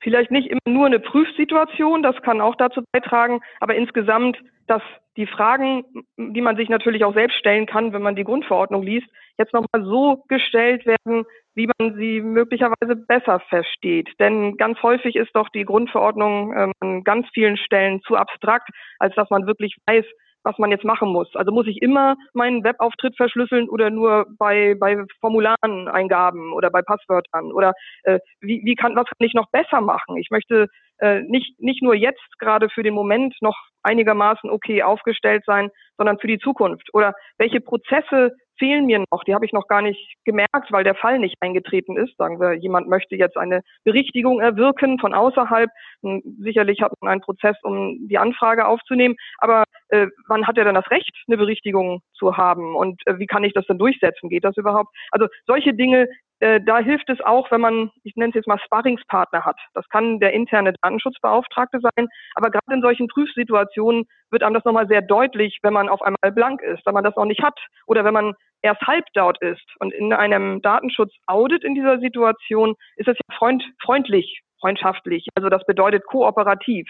Vielleicht 0.00 0.30
nicht 0.30 0.48
immer 0.48 0.60
nur 0.66 0.86
eine 0.86 0.98
Prüfsituation, 0.98 2.02
das 2.02 2.20
kann 2.22 2.40
auch 2.40 2.56
dazu 2.56 2.82
beitragen, 2.92 3.40
aber 3.60 3.74
insgesamt, 3.74 4.38
dass 4.66 4.82
die 5.16 5.26
Fragen, 5.26 5.84
die 6.16 6.40
man 6.40 6.56
sich 6.56 6.68
natürlich 6.68 7.04
auch 7.04 7.12
selbst 7.12 7.36
stellen 7.36 7.66
kann, 7.66 7.92
wenn 7.92 8.02
man 8.02 8.16
die 8.16 8.24
Grundverordnung 8.24 8.82
liest, 8.82 9.08
jetzt 9.36 9.52
nochmal 9.52 9.84
so 9.84 10.24
gestellt 10.28 10.86
werden, 10.86 11.24
wie 11.54 11.68
man 11.78 11.96
sie 11.96 12.20
möglicherweise 12.20 12.96
besser 12.96 13.40
versteht. 13.40 14.08
Denn 14.18 14.56
ganz 14.56 14.82
häufig 14.82 15.16
ist 15.16 15.34
doch 15.34 15.48
die 15.48 15.64
Grundverordnung 15.64 16.54
ähm, 16.56 16.72
an 16.80 17.04
ganz 17.04 17.26
vielen 17.34 17.56
Stellen 17.56 18.00
zu 18.02 18.16
abstrakt, 18.16 18.70
als 18.98 19.14
dass 19.16 19.28
man 19.30 19.46
wirklich 19.46 19.76
weiß, 19.86 20.04
was 20.42 20.58
man 20.58 20.70
jetzt 20.70 20.84
machen 20.84 21.12
muss. 21.12 21.28
Also 21.34 21.52
muss 21.52 21.66
ich 21.66 21.82
immer 21.82 22.16
meinen 22.32 22.64
Webauftritt 22.64 23.16
verschlüsseln 23.16 23.68
oder 23.68 23.90
nur 23.90 24.26
bei, 24.38 24.74
bei 24.78 25.04
Formularen 25.20 25.88
Eingaben 25.88 26.52
oder 26.52 26.70
bei 26.70 26.82
Passwörtern 26.82 27.52
oder 27.52 27.72
äh, 28.04 28.18
wie, 28.40 28.62
wie 28.64 28.74
kann, 28.74 28.96
was 28.96 29.06
kann 29.06 29.26
ich 29.26 29.34
noch 29.34 29.50
besser 29.50 29.80
machen? 29.80 30.16
Ich 30.16 30.30
möchte 30.30 30.68
äh, 30.98 31.20
nicht, 31.22 31.60
nicht 31.60 31.82
nur 31.82 31.94
jetzt 31.94 32.38
gerade 32.38 32.68
für 32.68 32.82
den 32.82 32.94
Moment 32.94 33.34
noch 33.40 33.56
einigermaßen 33.82 34.50
okay 34.50 34.82
aufgestellt 34.82 35.42
sein, 35.46 35.70
sondern 35.96 36.18
für 36.18 36.26
die 36.26 36.38
Zukunft. 36.38 36.88
Oder 36.92 37.14
welche 37.38 37.60
Prozesse 37.60 38.32
fehlen 38.60 38.86
mir 38.86 39.02
noch, 39.10 39.24
die 39.24 39.34
habe 39.34 39.44
ich 39.44 39.52
noch 39.52 39.66
gar 39.66 39.82
nicht 39.82 40.14
gemerkt, 40.24 40.70
weil 40.70 40.84
der 40.84 40.94
Fall 40.94 41.18
nicht 41.18 41.34
eingetreten 41.40 41.96
ist. 41.96 42.16
Sagen 42.16 42.38
wir, 42.38 42.52
jemand 42.52 42.88
möchte 42.88 43.16
jetzt 43.16 43.36
eine 43.36 43.62
Berichtigung 43.84 44.40
erwirken 44.40 45.00
von 45.00 45.14
außerhalb. 45.14 45.70
Hm, 46.02 46.22
sicherlich 46.40 46.82
hat 46.82 46.92
man 47.00 47.10
einen 47.10 47.20
Prozess, 47.22 47.56
um 47.62 48.06
die 48.06 48.18
Anfrage 48.18 48.66
aufzunehmen. 48.66 49.16
Aber 49.38 49.64
äh, 49.88 50.06
wann 50.28 50.46
hat 50.46 50.58
er 50.58 50.64
dann 50.64 50.76
das 50.76 50.90
Recht, 50.90 51.10
eine 51.26 51.38
Berichtigung 51.38 52.02
zu 52.12 52.36
haben? 52.36 52.76
Und 52.76 53.00
äh, 53.06 53.18
wie 53.18 53.26
kann 53.26 53.42
ich 53.42 53.54
das 53.54 53.66
denn 53.66 53.78
durchsetzen? 53.78 54.28
Geht 54.28 54.44
das 54.44 54.56
überhaupt? 54.56 54.94
Also 55.10 55.26
solche 55.46 55.74
Dinge, 55.74 56.06
äh, 56.40 56.60
da 56.60 56.78
hilft 56.78 57.08
es 57.08 57.20
auch, 57.20 57.50
wenn 57.50 57.60
man, 57.60 57.90
ich 58.02 58.16
nenne 58.16 58.30
es 58.30 58.34
jetzt 58.34 58.48
mal 58.48 58.58
Sparringspartner 58.58 59.44
hat. 59.44 59.58
Das 59.74 59.88
kann 59.88 60.20
der 60.20 60.32
interne 60.32 60.72
Datenschutzbeauftragte 60.82 61.80
sein, 61.80 62.08
aber 62.34 62.50
gerade 62.50 62.74
in 62.74 62.82
solchen 62.82 63.08
Prüfsituationen 63.08 64.06
wird 64.30 64.42
einem 64.42 64.54
das 64.54 64.64
nochmal 64.64 64.88
sehr 64.88 65.02
deutlich, 65.02 65.58
wenn 65.62 65.74
man 65.74 65.88
auf 65.88 66.02
einmal 66.02 66.32
blank 66.32 66.62
ist, 66.62 66.84
wenn 66.86 66.94
man 66.94 67.04
das 67.04 67.16
noch 67.16 67.26
nicht 67.26 67.42
hat 67.42 67.58
oder 67.86 68.04
wenn 68.04 68.14
man 68.14 68.34
erst 68.62 68.80
halb 68.82 69.04
dort 69.14 69.40
ist. 69.42 69.64
Und 69.78 69.92
in 69.92 70.12
einem 70.12 70.62
Datenschutzaudit 70.62 71.64
in 71.64 71.74
dieser 71.74 71.98
Situation 71.98 72.74
ist 72.96 73.08
es 73.08 73.16
ja 73.16 73.36
freund, 73.36 73.62
freundlich, 73.82 74.40
freundschaftlich. 74.60 75.26
Also 75.34 75.48
das 75.48 75.64
bedeutet 75.66 76.04
kooperativ. 76.06 76.86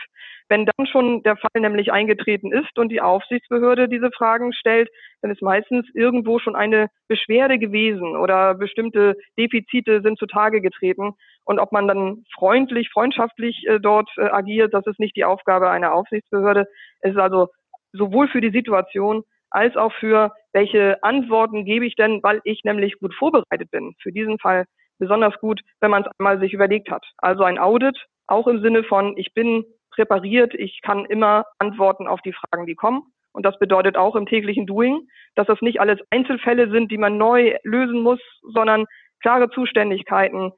Wenn 0.48 0.66
dann 0.66 0.86
schon 0.86 1.22
der 1.22 1.36
Fall 1.36 1.60
nämlich 1.60 1.92
eingetreten 1.92 2.52
ist 2.52 2.78
und 2.78 2.90
die 2.90 3.00
Aufsichtsbehörde 3.00 3.88
diese 3.88 4.10
Fragen 4.10 4.52
stellt, 4.52 4.90
dann 5.22 5.30
ist 5.30 5.42
meistens 5.42 5.86
irgendwo 5.94 6.38
schon 6.38 6.56
eine 6.56 6.88
Beschwerde 7.08 7.58
gewesen 7.58 8.16
oder 8.16 8.54
bestimmte 8.54 9.14
Defizite 9.38 10.02
sind 10.02 10.18
zutage 10.18 10.60
getreten. 10.60 11.12
Und 11.44 11.58
ob 11.58 11.72
man 11.72 11.88
dann 11.88 12.24
freundlich, 12.34 12.90
freundschaftlich 12.90 13.64
äh, 13.66 13.78
dort 13.80 14.10
äh, 14.16 14.22
agiert, 14.22 14.74
das 14.74 14.86
ist 14.86 14.98
nicht 14.98 15.16
die 15.16 15.24
Aufgabe 15.24 15.70
einer 15.70 15.94
Aufsichtsbehörde. 15.94 16.66
Es 17.00 17.12
ist 17.12 17.18
also 17.18 17.48
sowohl 17.92 18.28
für 18.28 18.40
die 18.40 18.50
Situation 18.50 19.22
als 19.50 19.76
auch 19.76 19.92
für 19.94 20.32
welche 20.52 21.02
Antworten 21.02 21.64
gebe 21.64 21.86
ich 21.86 21.96
denn, 21.96 22.22
weil 22.22 22.40
ich 22.44 22.62
nämlich 22.64 22.98
gut 22.98 23.14
vorbereitet 23.14 23.70
bin. 23.70 23.94
Für 24.00 24.12
diesen 24.12 24.38
Fall 24.38 24.64
besonders 25.00 25.36
gut, 25.40 25.60
wenn 25.80 25.90
man 25.90 26.04
es 26.04 26.10
einmal 26.18 26.38
sich 26.38 26.52
überlegt 26.52 26.90
hat. 26.90 27.04
Also 27.18 27.42
ein 27.42 27.58
Audit, 27.58 27.98
auch 28.28 28.46
im 28.46 28.62
Sinne 28.62 28.84
von, 28.84 29.16
ich 29.16 29.34
bin 29.34 29.64
präpariert, 29.90 30.54
ich 30.54 30.80
kann 30.82 31.04
immer 31.06 31.44
antworten 31.58 32.06
auf 32.06 32.20
die 32.20 32.32
Fragen, 32.32 32.66
die 32.66 32.76
kommen. 32.76 33.02
Und 33.32 33.44
das 33.44 33.58
bedeutet 33.58 33.96
auch 33.96 34.14
im 34.14 34.26
täglichen 34.26 34.66
Doing, 34.66 35.08
dass 35.34 35.46
das 35.46 35.60
nicht 35.60 35.80
alles 35.80 35.98
Einzelfälle 36.10 36.70
sind, 36.70 36.90
die 36.90 36.98
man 36.98 37.16
neu 37.16 37.56
lösen 37.64 38.02
muss, 38.02 38.20
sondern 38.42 38.86
klare 39.20 39.50
Zuständigkeiten, 39.50 40.52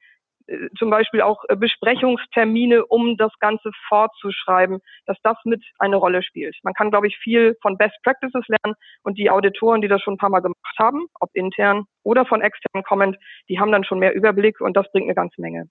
zum 0.78 0.90
Beispiel 0.90 1.20
auch 1.22 1.44
äh, 1.48 1.56
Besprechungstermine, 1.56 2.86
um 2.86 3.16
das 3.16 3.32
Ganze 3.40 3.70
fortzuschreiben, 3.88 4.78
dass 5.06 5.16
das 5.22 5.36
mit 5.44 5.62
eine 5.78 5.96
Rolle 5.96 6.22
spielt. 6.22 6.56
Man 6.62 6.74
kann, 6.74 6.90
glaube 6.90 7.06
ich, 7.06 7.16
viel 7.18 7.56
von 7.62 7.76
Best 7.76 7.96
Practices 8.02 8.44
lernen 8.48 8.76
und 9.02 9.18
die 9.18 9.30
Auditoren, 9.30 9.80
die 9.80 9.88
das 9.88 10.02
schon 10.02 10.14
ein 10.14 10.18
paar 10.18 10.30
Mal 10.30 10.40
gemacht 10.40 10.76
haben, 10.78 11.06
ob 11.20 11.30
intern 11.34 11.84
oder 12.02 12.26
von 12.26 12.40
extern 12.40 12.82
kommend, 12.82 13.16
die 13.48 13.58
haben 13.58 13.72
dann 13.72 13.84
schon 13.84 13.98
mehr 13.98 14.14
Überblick 14.14 14.60
und 14.60 14.76
das 14.76 14.90
bringt 14.92 15.06
eine 15.06 15.14
ganze 15.14 15.40
Menge. 15.40 15.68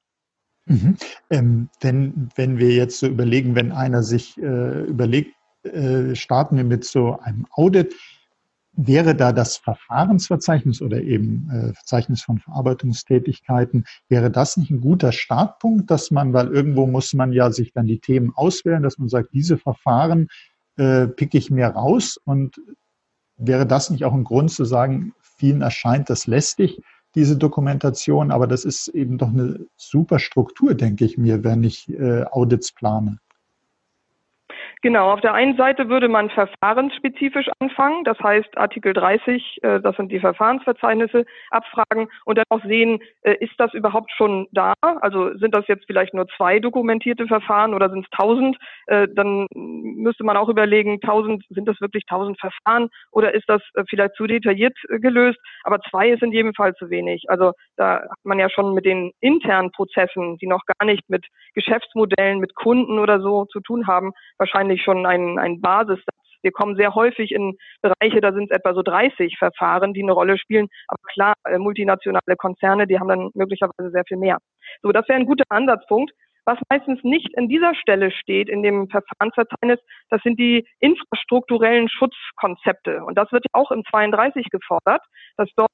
Mhm. 0.65 0.95
Ähm, 1.29 1.69
denn 1.81 2.29
wenn 2.35 2.59
wir 2.59 2.71
jetzt 2.71 2.99
so 2.99 3.07
überlegen, 3.07 3.55
wenn 3.55 3.71
einer 3.71 4.03
sich 4.03 4.37
äh, 4.37 4.83
überlegt, 4.83 5.35
äh, 5.63 6.15
starten 6.15 6.57
wir 6.57 6.63
mit 6.63 6.85
so 6.85 7.19
einem 7.19 7.45
Audit, 7.51 7.95
Wäre 8.73 9.15
da 9.15 9.33
das 9.33 9.57
Verfahrensverzeichnis 9.57 10.81
oder 10.81 11.01
eben 11.01 11.49
äh, 11.51 11.73
Verzeichnis 11.73 12.21
von 12.21 12.39
Verarbeitungstätigkeiten, 12.39 13.85
wäre 14.07 14.31
das 14.31 14.55
nicht 14.55 14.71
ein 14.71 14.79
guter 14.79 15.11
Startpunkt, 15.11 15.91
dass 15.91 16.09
man, 16.09 16.31
weil 16.31 16.47
irgendwo 16.47 16.87
muss 16.87 17.13
man 17.13 17.33
ja 17.33 17.51
sich 17.51 17.73
dann 17.73 17.85
die 17.85 17.99
Themen 17.99 18.31
auswählen, 18.33 18.81
dass 18.81 18.97
man 18.97 19.09
sagt, 19.09 19.33
diese 19.33 19.57
Verfahren 19.57 20.29
äh, 20.77 21.07
picke 21.07 21.37
ich 21.37 21.51
mir 21.51 21.67
raus 21.67 22.17
und 22.23 22.61
wäre 23.35 23.67
das 23.67 23.89
nicht 23.89 24.05
auch 24.05 24.13
ein 24.13 24.23
Grund 24.23 24.51
zu 24.51 24.63
sagen, 24.63 25.13
vielen 25.19 25.61
erscheint 25.61 26.09
das 26.09 26.27
lästig, 26.27 26.81
diese 27.15 27.35
Dokumentation, 27.37 28.31
aber 28.31 28.47
das 28.47 28.63
ist 28.63 28.87
eben 28.87 29.17
doch 29.17 29.29
eine 29.29 29.65
super 29.75 30.19
Struktur, 30.19 30.75
denke 30.75 31.03
ich 31.03 31.17
mir, 31.17 31.43
wenn 31.43 31.63
ich 31.63 31.89
äh, 31.89 32.23
Audits 32.23 32.71
plane. 32.71 33.17
Genau, 34.83 35.11
auf 35.11 35.21
der 35.21 35.35
einen 35.35 35.55
Seite 35.57 35.89
würde 35.89 36.07
man 36.07 36.31
verfahrensspezifisch 36.31 37.47
anfangen, 37.59 38.03
das 38.03 38.17
heißt 38.19 38.57
Artikel 38.57 38.93
30, 38.93 39.59
äh, 39.61 39.79
das 39.79 39.95
sind 39.95 40.11
die 40.11 40.19
Verfahrensverzeichnisse, 40.19 41.25
abfragen 41.51 42.07
und 42.25 42.39
dann 42.39 42.45
auch 42.49 42.63
sehen, 42.65 42.99
äh, 43.21 43.35
ist 43.39 43.53
das 43.59 43.75
überhaupt 43.75 44.11
schon 44.17 44.47
da? 44.51 44.73
Also 44.81 45.37
sind 45.37 45.53
das 45.53 45.67
jetzt 45.67 45.85
vielleicht 45.85 46.15
nur 46.15 46.25
zwei 46.35 46.59
dokumentierte 46.59 47.27
Verfahren 47.27 47.75
oder 47.75 47.91
sind 47.91 48.05
es 48.05 48.17
tausend? 48.17 48.57
Äh, 48.87 49.07
dann 49.13 49.45
müsste 49.53 50.23
man 50.23 50.35
auch 50.35 50.49
überlegen, 50.49 50.99
tausend, 50.99 51.45
sind 51.49 51.67
das 51.67 51.79
wirklich 51.79 52.05
tausend 52.07 52.39
Verfahren 52.39 52.89
oder 53.11 53.35
ist 53.35 53.47
das 53.47 53.61
vielleicht 53.87 54.15
zu 54.15 54.25
detailliert 54.25 54.75
gelöst? 54.89 55.37
Aber 55.63 55.79
zwei 55.91 56.09
ist 56.09 56.23
in 56.23 56.31
jedem 56.31 56.55
Fall 56.55 56.73
zu 56.73 56.89
wenig. 56.89 57.25
Also 57.27 57.51
da 57.77 58.01
hat 58.01 58.19
man 58.23 58.39
ja 58.39 58.49
schon 58.49 58.73
mit 58.73 58.85
den 58.85 59.11
internen 59.19 59.71
Prozessen, 59.71 60.37
die 60.37 60.47
noch 60.47 60.65
gar 60.65 60.87
nicht 60.87 61.07
mit 61.07 61.27
Geschäftsmodellen, 61.53 62.39
mit 62.39 62.55
Kunden 62.55 62.97
oder 62.97 63.21
so 63.21 63.45
zu 63.45 63.59
tun 63.59 63.85
haben, 63.85 64.13
wahrscheinlich 64.39 64.70
wahrscheinlich 64.71 64.83
schon 64.83 65.05
ein, 65.05 65.39
ein 65.39 65.61
Basissatz. 65.61 66.05
Wir 66.43 66.51
kommen 66.51 66.75
sehr 66.75 66.95
häufig 66.95 67.31
in 67.31 67.55
Bereiche, 67.81 68.19
da 68.19 68.33
sind 68.33 68.49
es 68.49 68.57
etwa 68.57 68.73
so 68.73 68.81
30 68.81 69.37
Verfahren, 69.37 69.93
die 69.93 70.01
eine 70.01 70.13
Rolle 70.13 70.37
spielen. 70.39 70.67
Aber 70.87 71.01
klar, 71.13 71.33
äh, 71.45 71.59
multinationale 71.59 72.35
Konzerne, 72.35 72.87
die 72.87 72.99
haben 72.99 73.09
dann 73.09 73.29
möglicherweise 73.35 73.91
sehr 73.91 74.03
viel 74.07 74.17
mehr. 74.17 74.37
So, 74.81 74.91
das 74.91 75.07
wäre 75.07 75.19
ein 75.19 75.27
guter 75.27 75.43
Ansatzpunkt. 75.49 76.11
Was 76.45 76.57
meistens 76.71 76.99
nicht 77.03 77.29
in 77.37 77.47
dieser 77.47 77.75
Stelle 77.75 78.09
steht, 78.09 78.49
in 78.49 78.63
dem 78.63 78.89
Verfahrensverzeichnis, 78.89 79.79
das 80.09 80.19
sind 80.23 80.39
die 80.39 80.65
infrastrukturellen 80.79 81.87
Schutzkonzepte. 81.87 83.03
Und 83.05 83.15
das 83.15 83.31
wird 83.31 83.45
auch 83.53 83.69
im 83.69 83.83
32 83.85 84.47
gefordert, 84.49 85.03
dass 85.37 85.49
dort 85.55 85.69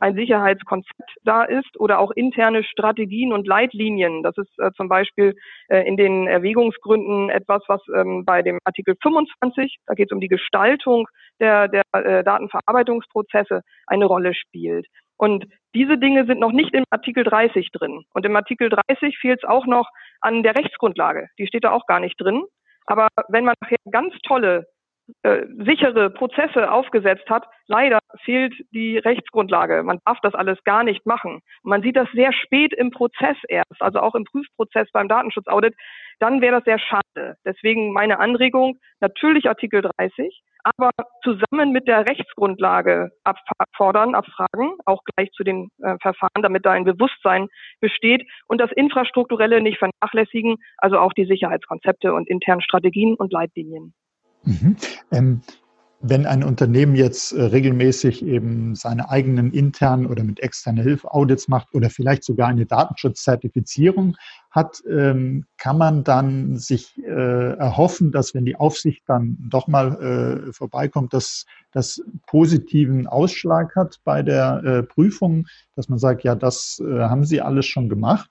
ein 0.00 0.14
Sicherheitskonzept 0.14 1.16
da 1.24 1.44
ist 1.44 1.78
oder 1.78 1.98
auch 1.98 2.10
interne 2.12 2.64
Strategien 2.64 3.32
und 3.32 3.46
Leitlinien. 3.46 4.22
Das 4.22 4.36
ist 4.36 4.58
äh, 4.58 4.70
zum 4.76 4.88
Beispiel 4.88 5.36
äh, 5.68 5.86
in 5.86 5.96
den 5.96 6.26
Erwägungsgründen 6.26 7.30
etwas, 7.30 7.62
was 7.68 7.82
ähm, 7.94 8.24
bei 8.24 8.42
dem 8.42 8.58
Artikel 8.64 8.96
25, 9.02 9.76
da 9.86 9.94
geht 9.94 10.10
es 10.10 10.14
um 10.14 10.20
die 10.20 10.28
Gestaltung 10.28 11.06
der, 11.40 11.68
der 11.68 11.82
äh, 11.92 12.24
Datenverarbeitungsprozesse, 12.24 13.62
eine 13.86 14.06
Rolle 14.06 14.34
spielt. 14.34 14.86
Und 15.16 15.46
diese 15.74 15.98
Dinge 15.98 16.26
sind 16.26 16.40
noch 16.40 16.52
nicht 16.52 16.72
im 16.74 16.84
Artikel 16.90 17.24
30 17.24 17.70
drin. 17.72 18.04
Und 18.14 18.24
im 18.24 18.36
Artikel 18.36 18.70
30 18.70 19.18
fehlt 19.18 19.40
es 19.42 19.48
auch 19.48 19.66
noch 19.66 19.88
an 20.20 20.42
der 20.42 20.56
Rechtsgrundlage. 20.56 21.28
Die 21.38 21.46
steht 21.46 21.64
da 21.64 21.72
auch 21.72 21.86
gar 21.86 22.00
nicht 22.00 22.20
drin. 22.20 22.44
Aber 22.86 23.08
wenn 23.28 23.44
man 23.44 23.54
nachher 23.60 23.76
ganz 23.90 24.14
tolle 24.22 24.66
äh, 25.22 25.46
sichere 25.64 26.10
Prozesse 26.10 26.70
aufgesetzt 26.70 27.28
hat. 27.30 27.46
Leider 27.66 27.98
fehlt 28.24 28.54
die 28.72 28.98
Rechtsgrundlage. 28.98 29.82
Man 29.82 30.00
darf 30.04 30.18
das 30.22 30.34
alles 30.34 30.62
gar 30.64 30.84
nicht 30.84 31.06
machen. 31.06 31.40
Man 31.62 31.82
sieht 31.82 31.96
das 31.96 32.08
sehr 32.12 32.32
spät 32.32 32.72
im 32.74 32.90
Prozess 32.90 33.36
erst, 33.48 33.80
also 33.80 34.00
auch 34.00 34.14
im 34.14 34.24
Prüfprozess 34.24 34.88
beim 34.92 35.08
Datenschutzaudit. 35.08 35.74
Dann 36.18 36.40
wäre 36.40 36.56
das 36.56 36.64
sehr 36.64 36.78
schade. 36.78 37.36
Deswegen 37.44 37.92
meine 37.92 38.18
Anregung, 38.18 38.78
natürlich 39.00 39.48
Artikel 39.48 39.82
30, 39.82 40.42
aber 40.76 40.90
zusammen 41.22 41.72
mit 41.72 41.86
der 41.88 42.08
Rechtsgrundlage 42.08 43.10
abfordern, 43.24 44.14
abfragen, 44.14 44.72
auch 44.84 45.02
gleich 45.04 45.30
zu 45.32 45.44
den 45.44 45.68
äh, 45.82 45.96
Verfahren, 46.00 46.42
damit 46.42 46.66
da 46.66 46.72
ein 46.72 46.84
Bewusstsein 46.84 47.48
besteht 47.80 48.28
und 48.46 48.60
das 48.60 48.72
Infrastrukturelle 48.72 49.60
nicht 49.60 49.78
vernachlässigen, 49.78 50.56
also 50.76 50.98
auch 50.98 51.12
die 51.12 51.26
Sicherheitskonzepte 51.26 52.12
und 52.12 52.28
internen 52.28 52.60
Strategien 52.60 53.14
und 53.14 53.32
Leitlinien. 53.32 53.94
Mhm. 54.48 54.76
Ähm, 55.10 55.42
wenn 56.00 56.26
ein 56.26 56.44
Unternehmen 56.44 56.94
jetzt 56.94 57.32
äh, 57.32 57.42
regelmäßig 57.42 58.24
eben 58.24 58.76
seine 58.76 59.10
eigenen 59.10 59.52
internen 59.52 60.06
oder 60.06 60.22
mit 60.22 60.38
externer 60.40 60.82
Hilfe 60.82 61.12
Audits 61.12 61.48
macht 61.48 61.74
oder 61.74 61.90
vielleicht 61.90 62.22
sogar 62.22 62.48
eine 62.48 62.66
Datenschutzzertifizierung 62.66 64.16
hat, 64.52 64.80
ähm, 64.88 65.46
kann 65.56 65.76
man 65.76 66.04
dann 66.04 66.56
sich 66.56 66.96
äh, 66.98 67.52
erhoffen, 67.56 68.12
dass 68.12 68.32
wenn 68.32 68.44
die 68.44 68.54
Aufsicht 68.54 69.02
dann 69.06 69.36
doch 69.50 69.66
mal 69.66 70.46
äh, 70.48 70.52
vorbeikommt, 70.52 71.12
dass 71.12 71.46
das 71.72 72.00
positiven 72.28 73.08
Ausschlag 73.08 73.74
hat 73.74 73.98
bei 74.04 74.22
der 74.22 74.84
Prüfung, 74.84 75.46
dass 75.76 75.90
man 75.90 75.98
sagt, 75.98 76.24
ja, 76.24 76.34
das 76.34 76.82
haben 76.82 77.26
Sie 77.26 77.42
alles 77.42 77.66
schon 77.66 77.90
gemacht. 77.90 78.30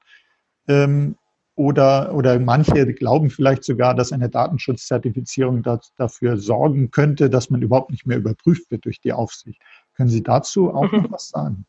Oder, 1.58 2.14
oder 2.14 2.38
manche 2.38 2.94
glauben 2.94 3.32
vielleicht 3.32 3.64
sogar, 3.64 3.96
dass 3.96 4.14
eine 4.14 4.30
Datenschutzzertifizierung 4.30 5.64
dafür 5.98 6.38
sorgen 6.38 6.92
könnte, 6.92 7.32
dass 7.32 7.50
man 7.50 7.64
überhaupt 7.64 7.90
nicht 7.90 8.06
mehr 8.06 8.18
überprüft 8.18 8.70
wird 8.70 8.86
durch 8.86 9.02
die 9.02 9.12
Aufsicht. 9.12 9.60
Können 9.96 10.10
Sie 10.10 10.22
dazu 10.22 10.72
auch 10.72 10.92
noch 10.92 11.12
was 11.12 11.30
sagen? 11.30 11.66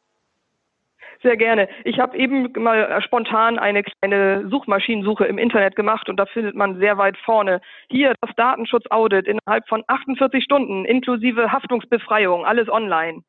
Sehr 1.22 1.38
gerne. 1.38 1.70
Ich 1.84 1.98
habe 1.98 2.18
eben 2.18 2.52
mal 2.62 3.00
spontan 3.00 3.58
eine 3.58 3.82
kleine 3.82 4.46
Suchmaschinensuche 4.50 5.24
im 5.24 5.38
Internet 5.38 5.74
gemacht 5.74 6.10
und 6.10 6.18
da 6.18 6.26
findet 6.26 6.54
man 6.54 6.78
sehr 6.78 6.98
weit 6.98 7.16
vorne 7.24 7.62
hier 7.88 8.12
das 8.20 8.30
Datenschutzaudit 8.36 9.26
innerhalb 9.26 9.66
von 9.68 9.84
48 9.86 10.44
Stunden 10.44 10.84
inklusive 10.84 11.50
Haftungsbefreiung, 11.50 12.44
alles 12.44 12.68
online. 12.68 13.22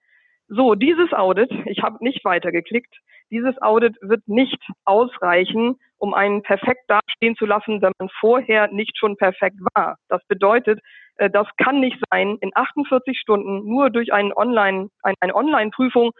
So, 0.50 0.75
dieses 0.75 1.13
Audit, 1.13 1.51
ich 1.68 1.82
habe 1.84 2.04
nicht 2.04 2.25
weitergeklickt, 2.25 2.94
dieses 3.32 3.62
Audit 3.62 3.96
wird 4.01 4.28
nicht 4.28 4.60
ausreichen, 4.84 5.78
um 6.00 6.13
einen 6.13 6.41
perfekt 6.41 6.84
dastehen 6.88 7.36
zu 7.36 7.46
lassen, 7.46 7.82
wenn 7.82 7.91
man 8.00 8.10
vorher 8.20 8.68
nicht 8.70 8.98
schon 8.98 9.18
perfekt 9.18 9.58
war. 9.75 9.98
Das 10.08 10.25
bedeutet, 10.27 10.79
äh, 11.18 11.29
das 11.29 11.48
kann 11.58 11.79
nicht 11.79 11.98
sein, 12.10 12.38
in 12.41 12.51
48 12.56 13.20
Stunden 13.20 13.65
nur 13.65 13.89
durch 13.89 14.12
einen 14.12 14.34
Online, 14.34 14.89
eine 15.03 15.36
Online-Prüfung 15.36 16.12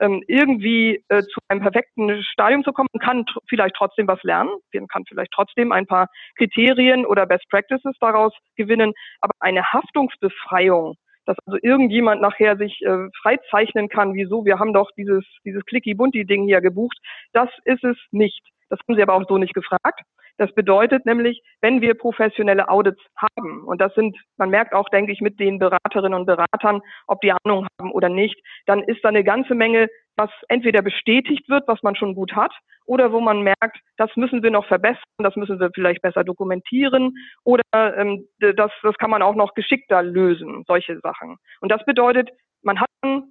ähm, 0.00 0.24
irgendwie 0.26 1.04
äh, 1.08 1.22
zu 1.22 1.40
einem 1.48 1.60
perfekten 1.60 2.22
Stadium 2.24 2.64
zu 2.64 2.72
kommen. 2.72 2.88
Man 2.92 3.06
kann 3.06 3.24
vielleicht 3.48 3.76
trotzdem 3.76 4.08
was 4.08 4.22
lernen. 4.22 4.50
Man 4.74 4.88
kann 4.88 5.04
vielleicht 5.06 5.32
trotzdem 5.32 5.72
ein 5.72 5.86
paar 5.86 6.08
Kriterien 6.36 7.06
oder 7.06 7.26
Best 7.26 7.48
Practices 7.50 7.94
daraus 8.00 8.32
gewinnen. 8.56 8.92
Aber 9.20 9.32
eine 9.40 9.62
Haftungsbefreiung, 9.62 10.96
dass 11.30 11.38
also 11.46 11.58
irgendjemand 11.62 12.20
nachher 12.20 12.56
sich 12.56 12.82
äh, 12.82 13.08
freizeichnen 13.22 13.88
kann, 13.88 14.14
wieso, 14.14 14.44
wir 14.44 14.58
haben 14.58 14.72
doch 14.72 14.90
dieses, 14.96 15.24
dieses 15.44 15.64
Clicky-Bunty-Ding 15.64 16.44
hier 16.46 16.60
gebucht, 16.60 16.98
das 17.32 17.48
ist 17.64 17.84
es 17.84 17.96
nicht. 18.10 18.40
Das 18.68 18.80
haben 18.80 18.96
Sie 18.96 19.02
aber 19.02 19.14
auch 19.14 19.24
so 19.28 19.38
nicht 19.38 19.54
gefragt. 19.54 20.00
Das 20.38 20.52
bedeutet 20.54 21.06
nämlich, 21.06 21.42
wenn 21.60 21.80
wir 21.80 21.94
professionelle 21.94 22.68
Audits 22.68 23.00
haben, 23.16 23.64
und 23.64 23.80
das 23.80 23.94
sind, 23.94 24.16
man 24.38 24.50
merkt 24.50 24.72
auch, 24.74 24.88
denke 24.88 25.12
ich, 25.12 25.20
mit 25.20 25.38
den 25.38 25.58
Beraterinnen 25.58 26.18
und 26.18 26.26
Beratern, 26.26 26.80
ob 27.06 27.20
die 27.20 27.32
Ahnung 27.32 27.66
haben 27.78 27.92
oder 27.92 28.08
nicht, 28.08 28.40
dann 28.66 28.82
ist 28.82 29.04
da 29.04 29.10
eine 29.10 29.22
ganze 29.22 29.54
Menge, 29.54 29.88
was 30.16 30.30
entweder 30.48 30.82
bestätigt 30.82 31.48
wird, 31.48 31.68
was 31.68 31.82
man 31.82 31.94
schon 31.94 32.14
gut 32.14 32.32
hat, 32.34 32.52
oder 32.90 33.12
wo 33.12 33.20
man 33.20 33.42
merkt, 33.42 33.78
das 33.98 34.10
müssen 34.16 34.42
wir 34.42 34.50
noch 34.50 34.66
verbessern, 34.66 35.04
das 35.18 35.36
müssen 35.36 35.60
wir 35.60 35.70
vielleicht 35.72 36.02
besser 36.02 36.24
dokumentieren, 36.24 37.14
oder 37.44 37.62
ähm, 37.74 38.26
das, 38.40 38.72
das 38.82 38.98
kann 38.98 39.10
man 39.10 39.22
auch 39.22 39.36
noch 39.36 39.54
geschickter 39.54 40.02
lösen, 40.02 40.64
solche 40.66 40.98
Sachen. 40.98 41.36
Und 41.60 41.70
das 41.70 41.84
bedeutet, 41.84 42.30
man 42.62 42.80
hat 42.80 42.88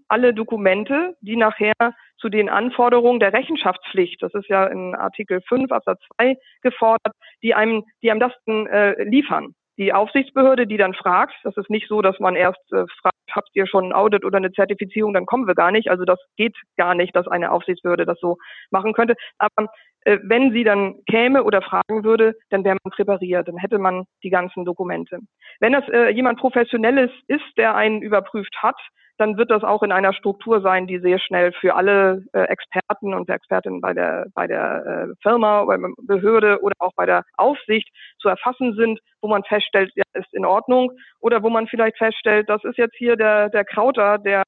alle 0.07 0.33
Dokumente, 0.33 1.17
die 1.19 1.35
nachher 1.35 1.73
zu 2.19 2.29
den 2.29 2.47
Anforderungen 2.47 3.19
der 3.19 3.33
Rechenschaftspflicht, 3.33 4.23
das 4.23 4.33
ist 4.33 4.47
ja 4.47 4.65
in 4.65 4.95
Artikel 4.95 5.41
5 5.41 5.69
Absatz 5.73 5.99
2 6.15 6.37
gefordert, 6.61 7.13
die 7.43 7.53
einem, 7.53 7.83
die 8.01 8.11
einem 8.11 8.21
das 8.21 8.31
dann, 8.45 8.65
äh, 8.67 9.03
liefern. 9.03 9.55
Die 9.79 9.93
Aufsichtsbehörde, 9.93 10.67
die 10.67 10.75
dann 10.75 10.93
fragt, 10.93 11.33
das 11.43 11.55
ist 11.55 11.69
nicht 11.69 11.87
so, 11.87 12.01
dass 12.01 12.19
man 12.19 12.35
erst 12.35 12.61
äh, 12.73 12.83
fragt, 13.01 13.15
habt 13.31 13.49
ihr 13.53 13.65
schon 13.65 13.85
ein 13.85 13.93
Audit 13.93 14.25
oder 14.25 14.37
eine 14.37 14.51
Zertifizierung, 14.51 15.13
dann 15.13 15.25
kommen 15.25 15.47
wir 15.47 15.55
gar 15.55 15.71
nicht. 15.71 15.89
Also 15.89 16.03
das 16.03 16.19
geht 16.35 16.55
gar 16.75 16.95
nicht, 16.95 17.15
dass 17.15 17.27
eine 17.29 17.51
Aufsichtsbehörde 17.51 18.05
das 18.05 18.19
so 18.19 18.37
machen 18.71 18.91
könnte. 18.91 19.15
Aber 19.37 19.69
äh, 20.01 20.17
wenn 20.23 20.51
sie 20.51 20.65
dann 20.65 20.95
käme 21.09 21.45
oder 21.45 21.61
fragen 21.61 22.03
würde, 22.03 22.35
dann 22.49 22.65
wäre 22.65 22.75
man 22.83 22.91
präpariert, 22.91 23.47
dann 23.47 23.57
hätte 23.57 23.79
man 23.79 24.03
die 24.21 24.29
ganzen 24.29 24.65
Dokumente. 24.65 25.19
Wenn 25.61 25.71
das 25.71 25.87
äh, 25.87 26.09
jemand 26.09 26.39
Professionelles 26.39 27.11
ist, 27.27 27.57
der 27.57 27.75
einen 27.75 28.01
überprüft 28.01 28.55
hat, 28.61 28.79
dann 29.19 29.37
wird 29.37 29.51
das 29.51 29.63
auch 29.63 29.83
in 29.83 29.91
einer 29.91 30.13
Struktur 30.13 30.61
sein, 30.61 30.87
die 30.87 30.99
sehr 30.99 31.19
schnell 31.19 31.51
für 31.51 31.75
alle 31.75 32.23
äh, 32.33 32.43
Experten 32.43 33.13
und 33.13 33.29
Expertinnen 33.29 33.81
bei 33.81 33.93
der, 33.93 34.27
bei 34.33 34.47
der 34.47 34.85
äh, 34.85 35.13
Firma, 35.21 35.65
bei 35.65 35.77
der 35.77 35.89
Behörde 35.97 36.61
oder 36.61 36.75
auch 36.79 36.93
bei 36.95 37.05
der 37.05 37.23
Aufsicht 37.35 37.89
zu 38.19 38.29
erfassen 38.29 38.75
sind, 38.75 38.99
wo 39.21 39.27
man 39.27 39.43
feststellt, 39.43 39.91
ja, 39.95 40.03
ist 40.13 40.33
in 40.33 40.45
Ordnung 40.45 40.93
oder 41.19 41.43
wo 41.43 41.49
man 41.49 41.67
vielleicht 41.67 41.97
feststellt, 41.97 42.49
das 42.49 42.63
ist 42.63 42.77
jetzt 42.77 42.95
hier 42.95 43.17
der, 43.17 43.49
der 43.49 43.65
Krauter, 43.65 44.17
der 44.17 44.43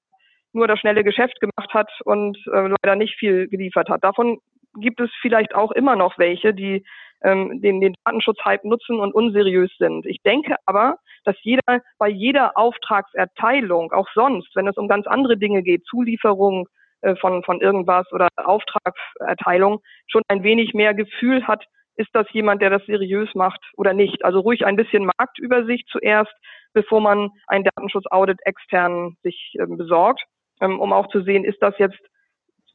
nur 0.53 0.67
das 0.67 0.79
schnelle 0.79 1.03
Geschäft 1.03 1.39
gemacht 1.41 1.73
hat 1.73 1.91
und 2.05 2.37
äh, 2.53 2.69
leider 2.81 2.95
nicht 2.95 3.15
viel 3.19 3.49
geliefert 3.49 3.89
hat. 3.89 4.03
Davon 4.03 4.39
gibt 4.79 5.01
es 5.01 5.09
vielleicht 5.21 5.53
auch 5.53 5.71
immer 5.71 5.97
noch 5.97 6.17
welche, 6.17 6.53
die 6.53 6.85
ähm, 7.23 7.61
den, 7.61 7.81
den 7.81 7.95
Datenschutzhype 8.05 8.67
nutzen 8.67 8.99
und 8.99 9.13
unseriös 9.13 9.71
sind. 9.77 10.05
Ich 10.05 10.21
denke 10.23 10.55
aber, 10.65 10.97
dass 11.23 11.35
jeder 11.41 11.81
bei 11.97 12.09
jeder 12.09 12.57
Auftragserteilung, 12.57 13.91
auch 13.91 14.07
sonst, 14.13 14.55
wenn 14.55 14.67
es 14.67 14.77
um 14.77 14.87
ganz 14.87 15.07
andere 15.07 15.37
Dinge 15.37 15.63
geht, 15.63 15.85
Zulieferung 15.85 16.67
äh, 17.01 17.15
von, 17.15 17.43
von 17.43 17.61
irgendwas 17.61 18.11
oder 18.11 18.27
Auftragserteilung, 18.37 19.79
schon 20.07 20.23
ein 20.27 20.43
wenig 20.43 20.73
mehr 20.73 20.93
Gefühl 20.93 21.47
hat, 21.47 21.65
ist 21.95 22.09
das 22.13 22.25
jemand, 22.31 22.61
der 22.61 22.69
das 22.69 22.85
seriös 22.85 23.29
macht 23.35 23.59
oder 23.77 23.93
nicht. 23.93 24.23
Also 24.23 24.39
ruhig 24.39 24.65
ein 24.65 24.75
bisschen 24.75 25.09
Marktübersicht 25.17 25.87
zuerst, 25.89 26.33
bevor 26.73 27.01
man 27.01 27.29
ein 27.47 27.63
Datenschutzaudit 27.63 28.39
extern 28.45 29.17
sich 29.23 29.53
ähm, 29.59 29.77
besorgt, 29.77 30.23
ähm, 30.61 30.79
um 30.79 30.93
auch 30.93 31.07
zu 31.07 31.21
sehen, 31.21 31.43
ist 31.43 31.61
das 31.61 31.77
jetzt 31.77 31.99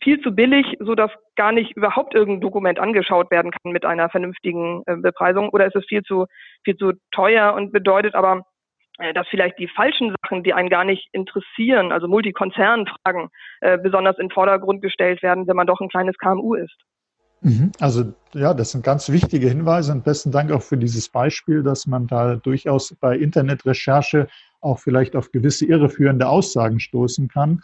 viel 0.07 0.21
zu 0.21 0.31
billig, 0.31 0.77
so 0.79 0.95
dass 0.95 1.11
gar 1.35 1.51
nicht 1.51 1.77
überhaupt 1.77 2.14
irgendein 2.14 2.40
Dokument 2.40 2.79
angeschaut 2.79 3.29
werden 3.33 3.51
kann 3.51 3.73
mit 3.73 3.85
einer 3.85 4.09
vernünftigen 4.09 4.85
äh, 4.87 4.95
Bepreisung 4.95 5.49
oder 5.49 5.66
ist 5.66 5.75
es 5.75 5.85
viel 5.87 6.03
zu 6.05 6.27
viel 6.64 6.77
zu 6.77 6.92
teuer 7.11 7.55
und 7.55 7.73
bedeutet 7.73 8.14
aber 8.14 8.42
äh, 8.99 9.12
dass 9.12 9.27
vielleicht 9.27 9.59
die 9.59 9.66
falschen 9.66 10.14
Sachen, 10.23 10.45
die 10.45 10.53
einen 10.53 10.69
gar 10.69 10.85
nicht 10.85 11.09
interessieren, 11.11 11.90
also 11.90 12.07
Multikonzernfragen, 12.07 13.31
äh, 13.62 13.79
besonders 13.79 14.16
in 14.19 14.31
Vordergrund 14.31 14.81
gestellt 14.81 15.25
werden, 15.25 15.49
wenn 15.49 15.57
man 15.57 15.66
doch 15.66 15.81
ein 15.81 15.88
kleines 15.88 16.16
KMU 16.19 16.55
ist. 16.55 16.77
Mhm. 17.40 17.73
Also 17.81 18.14
ja, 18.33 18.55
das 18.55 18.71
sind 18.71 18.85
ganz 18.85 19.11
wichtige 19.11 19.49
Hinweise 19.49 19.90
und 19.90 20.05
besten 20.05 20.31
Dank 20.31 20.53
auch 20.53 20.62
für 20.62 20.77
dieses 20.77 21.09
Beispiel, 21.09 21.64
dass 21.64 21.88
man 21.88 22.07
da 22.07 22.37
durchaus 22.37 22.95
bei 23.01 23.16
Internetrecherche 23.16 24.29
auch 24.61 24.79
vielleicht 24.79 25.16
auf 25.16 25.33
gewisse 25.33 25.66
irreführende 25.66 26.29
Aussagen 26.29 26.79
stoßen 26.79 27.27
kann 27.27 27.61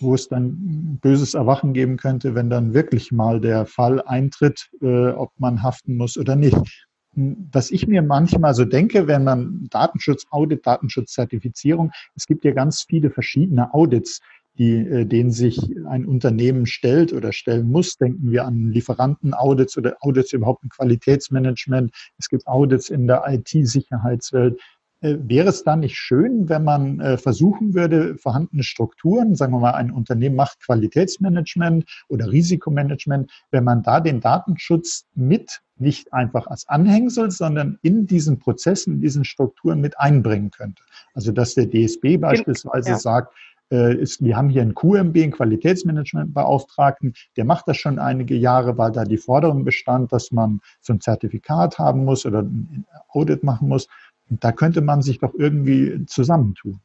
wo 0.00 0.14
es 0.14 0.28
dann 0.28 0.98
böses 1.00 1.34
Erwachen 1.34 1.72
geben 1.72 1.96
könnte, 1.96 2.34
wenn 2.34 2.50
dann 2.50 2.74
wirklich 2.74 3.12
mal 3.12 3.40
der 3.40 3.66
Fall 3.66 4.02
eintritt, 4.02 4.70
äh, 4.82 5.08
ob 5.08 5.32
man 5.38 5.62
haften 5.62 5.96
muss 5.96 6.16
oder 6.16 6.36
nicht. 6.36 6.86
Was 7.16 7.70
ich 7.70 7.86
mir 7.86 8.02
manchmal 8.02 8.54
so 8.54 8.64
denke, 8.64 9.06
wenn 9.06 9.22
man 9.22 9.68
Datenschutz, 9.70 10.26
Audit, 10.30 10.66
Datenschutzzertifizierung, 10.66 11.92
es 12.16 12.26
gibt 12.26 12.44
ja 12.44 12.52
ganz 12.52 12.82
viele 12.88 13.10
verschiedene 13.10 13.72
Audits, 13.72 14.20
die, 14.58 14.76
äh, 14.76 15.04
denen 15.04 15.30
sich 15.30 15.58
ein 15.86 16.06
Unternehmen 16.06 16.66
stellt 16.66 17.12
oder 17.12 17.32
stellen 17.32 17.70
muss. 17.70 17.96
Denken 17.96 18.30
wir 18.30 18.44
an 18.44 18.70
Lieferantenaudits 18.70 19.76
oder 19.76 19.96
Audits 20.00 20.32
überhaupt 20.32 20.62
im 20.62 20.70
Qualitätsmanagement. 20.70 21.92
Es 22.18 22.28
gibt 22.28 22.46
Audits 22.46 22.90
in 22.90 23.06
der 23.06 23.24
IT-Sicherheitswelt. 23.26 24.60
Äh, 25.04 25.18
wäre 25.28 25.50
es 25.50 25.62
dann 25.62 25.80
nicht 25.80 25.98
schön, 25.98 26.48
wenn 26.48 26.64
man 26.64 26.98
äh, 26.98 27.18
versuchen 27.18 27.74
würde, 27.74 28.16
vorhandene 28.16 28.62
Strukturen, 28.62 29.34
sagen 29.34 29.52
wir 29.52 29.60
mal, 29.60 29.74
ein 29.74 29.90
Unternehmen 29.90 30.34
macht 30.34 30.60
Qualitätsmanagement 30.60 31.84
oder 32.08 32.32
Risikomanagement, 32.32 33.30
wenn 33.50 33.64
man 33.64 33.82
da 33.82 34.00
den 34.00 34.20
Datenschutz 34.20 35.04
mit 35.14 35.60
nicht 35.76 36.14
einfach 36.14 36.46
als 36.46 36.66
Anhängsel, 36.68 37.30
sondern 37.30 37.78
in 37.82 38.06
diesen 38.06 38.38
Prozessen, 38.38 38.94
in 38.94 39.00
diesen 39.02 39.24
Strukturen 39.24 39.80
mit 39.80 39.98
einbringen 40.00 40.50
könnte. 40.50 40.82
Also 41.12 41.32
dass 41.32 41.54
der 41.54 41.66
DSB 41.66 42.16
beispielsweise 42.16 42.90
ja. 42.90 42.98
sagt, 42.98 43.34
äh, 43.70 43.94
ist, 43.96 44.22
wir 44.22 44.36
haben 44.36 44.48
hier 44.48 44.62
einen 44.62 44.74
QMB, 44.74 45.16
einen 45.16 45.32
Qualitätsmanagementbeauftragten, 45.32 47.14
der 47.36 47.44
macht 47.44 47.66
das 47.66 47.76
schon 47.76 47.98
einige 47.98 48.36
Jahre, 48.36 48.78
weil 48.78 48.92
da 48.92 49.04
die 49.04 49.16
Forderung 49.16 49.64
bestand, 49.64 50.12
dass 50.12 50.30
man 50.30 50.60
so 50.80 50.92
ein 50.92 51.00
Zertifikat 51.00 51.78
haben 51.78 52.04
muss 52.04 52.24
oder 52.24 52.42
ein 52.42 52.86
Audit 53.08 53.42
machen 53.42 53.68
muss. 53.68 53.88
Da 54.28 54.52
könnte 54.52 54.80
man 54.80 55.02
sich 55.02 55.18
doch 55.18 55.32
irgendwie 55.34 56.04
zusammentun. 56.06 56.80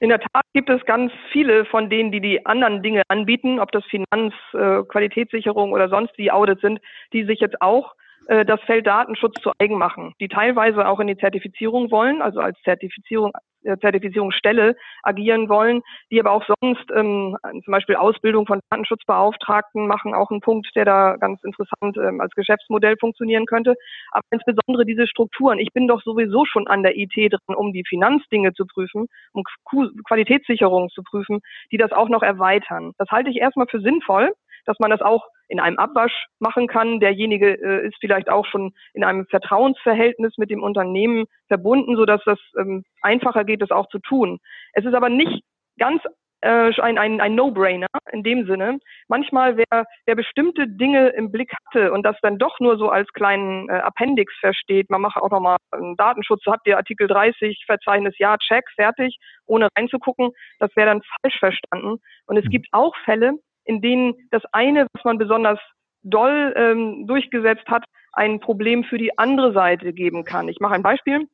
In 0.00 0.10
der 0.10 0.20
Tat 0.20 0.44
gibt 0.52 0.70
es 0.70 0.84
ganz 0.84 1.10
viele 1.32 1.64
von 1.64 1.90
denen, 1.90 2.12
die 2.12 2.20
die 2.20 2.46
anderen 2.46 2.82
Dinge 2.82 3.02
anbieten, 3.08 3.58
ob 3.58 3.72
das 3.72 3.84
Finanz, 3.86 4.32
äh, 4.52 4.82
Qualitätssicherung 4.84 5.72
oder 5.72 5.88
sonst 5.88 6.16
die 6.16 6.30
Audits 6.30 6.60
sind, 6.60 6.80
die 7.12 7.24
sich 7.24 7.40
jetzt 7.40 7.60
auch 7.60 7.94
äh, 8.28 8.44
das 8.44 8.60
Feld 8.62 8.86
Datenschutz 8.86 9.40
zu 9.42 9.52
eigen 9.58 9.78
machen, 9.78 10.14
die 10.20 10.28
teilweise 10.28 10.86
auch 10.86 11.00
in 11.00 11.06
die 11.06 11.16
Zertifizierung 11.16 11.90
wollen, 11.90 12.22
also 12.22 12.40
als 12.40 12.60
Zertifizierung 12.62 13.32
äh, 13.64 13.76
Zertifizierungsstelle 13.78 14.76
agieren 15.02 15.48
wollen, 15.48 15.82
die 16.10 16.20
aber 16.20 16.32
auch 16.32 16.44
sonst 16.46 16.84
ähm, 16.94 17.36
zum 17.42 17.72
Beispiel 17.72 17.96
Ausbildung 17.96 18.46
von 18.46 18.60
Datenschutzbeauftragten 18.70 19.86
machen, 19.86 20.14
auch 20.14 20.30
ein 20.30 20.40
Punkt, 20.40 20.68
der 20.76 20.84
da 20.84 21.16
ganz 21.16 21.42
interessant 21.42 21.96
ähm, 21.96 22.20
als 22.20 22.34
Geschäftsmodell 22.34 22.96
funktionieren 23.00 23.46
könnte. 23.46 23.74
Aber 24.12 24.22
insbesondere 24.30 24.84
diese 24.84 25.06
Strukturen. 25.06 25.58
Ich 25.58 25.72
bin 25.72 25.88
doch 25.88 26.02
sowieso 26.02 26.44
schon 26.44 26.68
an 26.68 26.82
der 26.82 26.96
IT 26.96 27.16
dran, 27.16 27.56
um 27.56 27.72
die 27.72 27.84
Finanzdinge 27.88 28.52
zu 28.52 28.66
prüfen, 28.66 29.06
um 29.32 29.42
Qualitätssicherung 30.06 30.90
zu 30.90 31.02
prüfen, 31.02 31.40
die 31.72 31.78
das 31.78 31.92
auch 31.92 32.08
noch 32.08 32.22
erweitern. 32.22 32.92
Das 32.98 33.08
halte 33.10 33.30
ich 33.30 33.36
erstmal 33.36 33.66
für 33.66 33.80
sinnvoll 33.80 34.32
dass 34.68 34.78
man 34.78 34.90
das 34.90 35.00
auch 35.00 35.26
in 35.48 35.60
einem 35.60 35.78
Abwasch 35.78 36.26
machen 36.38 36.68
kann. 36.68 37.00
Derjenige 37.00 37.54
äh, 37.54 37.86
ist 37.86 37.96
vielleicht 38.00 38.28
auch 38.28 38.44
schon 38.44 38.74
in 38.92 39.02
einem 39.02 39.26
Vertrauensverhältnis 39.26 40.34
mit 40.36 40.50
dem 40.50 40.62
Unternehmen 40.62 41.24
verbunden, 41.48 41.96
sodass 41.96 42.20
das 42.26 42.38
ähm, 42.58 42.84
einfacher 43.00 43.44
geht, 43.44 43.62
das 43.62 43.70
auch 43.70 43.88
zu 43.88 43.98
tun. 43.98 44.38
Es 44.74 44.84
ist 44.84 44.94
aber 44.94 45.08
nicht 45.08 45.42
ganz 45.78 46.02
äh, 46.42 46.70
ein, 46.80 46.98
ein, 46.98 47.20
ein 47.20 47.34
No-Brainer 47.34 47.86
in 48.12 48.22
dem 48.22 48.46
Sinne. 48.46 48.78
Manchmal, 49.08 49.56
wer, 49.56 49.86
wer 50.04 50.14
bestimmte 50.14 50.68
Dinge 50.68 51.08
im 51.08 51.32
Blick 51.32 51.50
hatte 51.66 51.92
und 51.92 52.02
das 52.02 52.16
dann 52.20 52.38
doch 52.38 52.60
nur 52.60 52.76
so 52.76 52.90
als 52.90 53.08
kleinen 53.14 53.70
äh, 53.70 53.72
Appendix 53.72 54.34
versteht, 54.40 54.90
man 54.90 55.00
macht 55.00 55.16
auch 55.16 55.30
nochmal 55.30 55.56
einen 55.72 55.96
Datenschutz, 55.96 56.42
habt 56.46 56.66
ihr 56.66 56.76
Artikel 56.76 57.08
30, 57.08 57.64
Verzeichnis 57.64 58.18
Ja, 58.18 58.36
Check, 58.36 58.64
fertig, 58.76 59.18
ohne 59.46 59.68
reinzugucken, 59.76 60.30
das 60.58 60.74
wäre 60.76 60.88
dann 60.88 61.02
falsch 61.22 61.38
verstanden. 61.38 62.00
Und 62.26 62.36
es 62.36 62.44
mhm. 62.44 62.50
gibt 62.50 62.68
auch 62.72 62.94
Fälle, 63.04 63.32
in 63.68 63.82
denen 63.82 64.14
das 64.30 64.42
eine, 64.52 64.86
was 64.92 65.04
man 65.04 65.18
besonders 65.18 65.60
doll 66.02 66.54
ähm, 66.56 67.06
durchgesetzt 67.06 67.68
hat, 67.68 67.84
ein 68.12 68.40
Problem 68.40 68.82
für 68.82 68.98
die 68.98 69.16
andere 69.18 69.52
Seite 69.52 69.92
geben 69.92 70.24
kann. 70.24 70.48
Ich 70.48 70.58
mache 70.58 70.74
ein 70.74 70.82
Beispiel. 70.82 71.28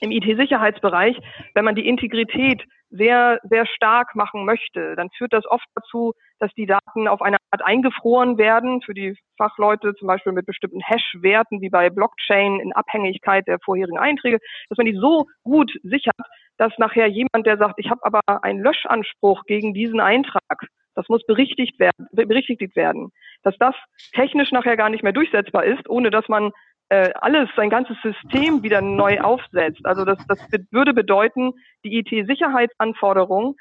Im 0.00 0.10
IT-Sicherheitsbereich, 0.12 1.18
wenn 1.54 1.64
man 1.64 1.74
die 1.74 1.86
Integrität 1.88 2.62
sehr, 2.90 3.40
sehr 3.44 3.66
stark 3.66 4.14
machen 4.14 4.44
möchte, 4.44 4.96
dann 4.96 5.10
führt 5.10 5.32
das 5.32 5.46
oft 5.46 5.66
dazu, 5.74 6.12
dass 6.38 6.52
die 6.54 6.66
Daten 6.66 7.06
auf 7.08 7.22
eine 7.22 7.36
Art 7.50 7.62
eingefroren 7.62 8.36
werden, 8.36 8.82
für 8.82 8.94
die 8.94 9.16
Fachleute 9.36 9.94
zum 9.94 10.08
Beispiel 10.08 10.32
mit 10.32 10.46
bestimmten 10.46 10.80
Hash-Werten 10.82 11.60
wie 11.60 11.70
bei 11.70 11.88
Blockchain 11.88 12.60
in 12.60 12.72
Abhängigkeit 12.72 13.46
der 13.46 13.58
vorherigen 13.64 13.98
Einträge, 13.98 14.38
dass 14.68 14.78
man 14.78 14.86
die 14.86 14.98
so 14.98 15.26
gut 15.44 15.72
sichert, 15.82 16.16
dass 16.56 16.72
nachher 16.78 17.06
jemand, 17.06 17.46
der 17.46 17.58
sagt, 17.58 17.74
ich 17.78 17.90
habe 17.90 18.04
aber 18.04 18.20
einen 18.42 18.60
Löschanspruch 18.60 19.44
gegen 19.44 19.72
diesen 19.72 20.00
Eintrag, 20.00 20.66
das 20.94 21.08
muss 21.08 21.24
berichtigt 21.26 21.78
werden, 21.78 22.08
berichtigt 22.12 22.76
werden, 22.76 23.10
dass 23.42 23.56
das 23.58 23.74
technisch 24.12 24.52
nachher 24.52 24.76
gar 24.76 24.90
nicht 24.90 25.02
mehr 25.02 25.12
durchsetzbar 25.12 25.64
ist, 25.64 25.88
ohne 25.88 26.10
dass 26.10 26.28
man 26.28 26.52
äh, 26.90 27.10
alles, 27.20 27.48
sein 27.56 27.70
ganzes 27.70 27.96
System 28.02 28.62
wieder 28.62 28.80
neu 28.80 29.20
aufsetzt. 29.20 29.84
Also 29.84 30.04
das, 30.04 30.18
das 30.26 30.38
würde 30.70 30.92
bedeuten, 30.92 31.52
die 31.84 31.98
IT-Sicherheitsanforderung 31.98 33.56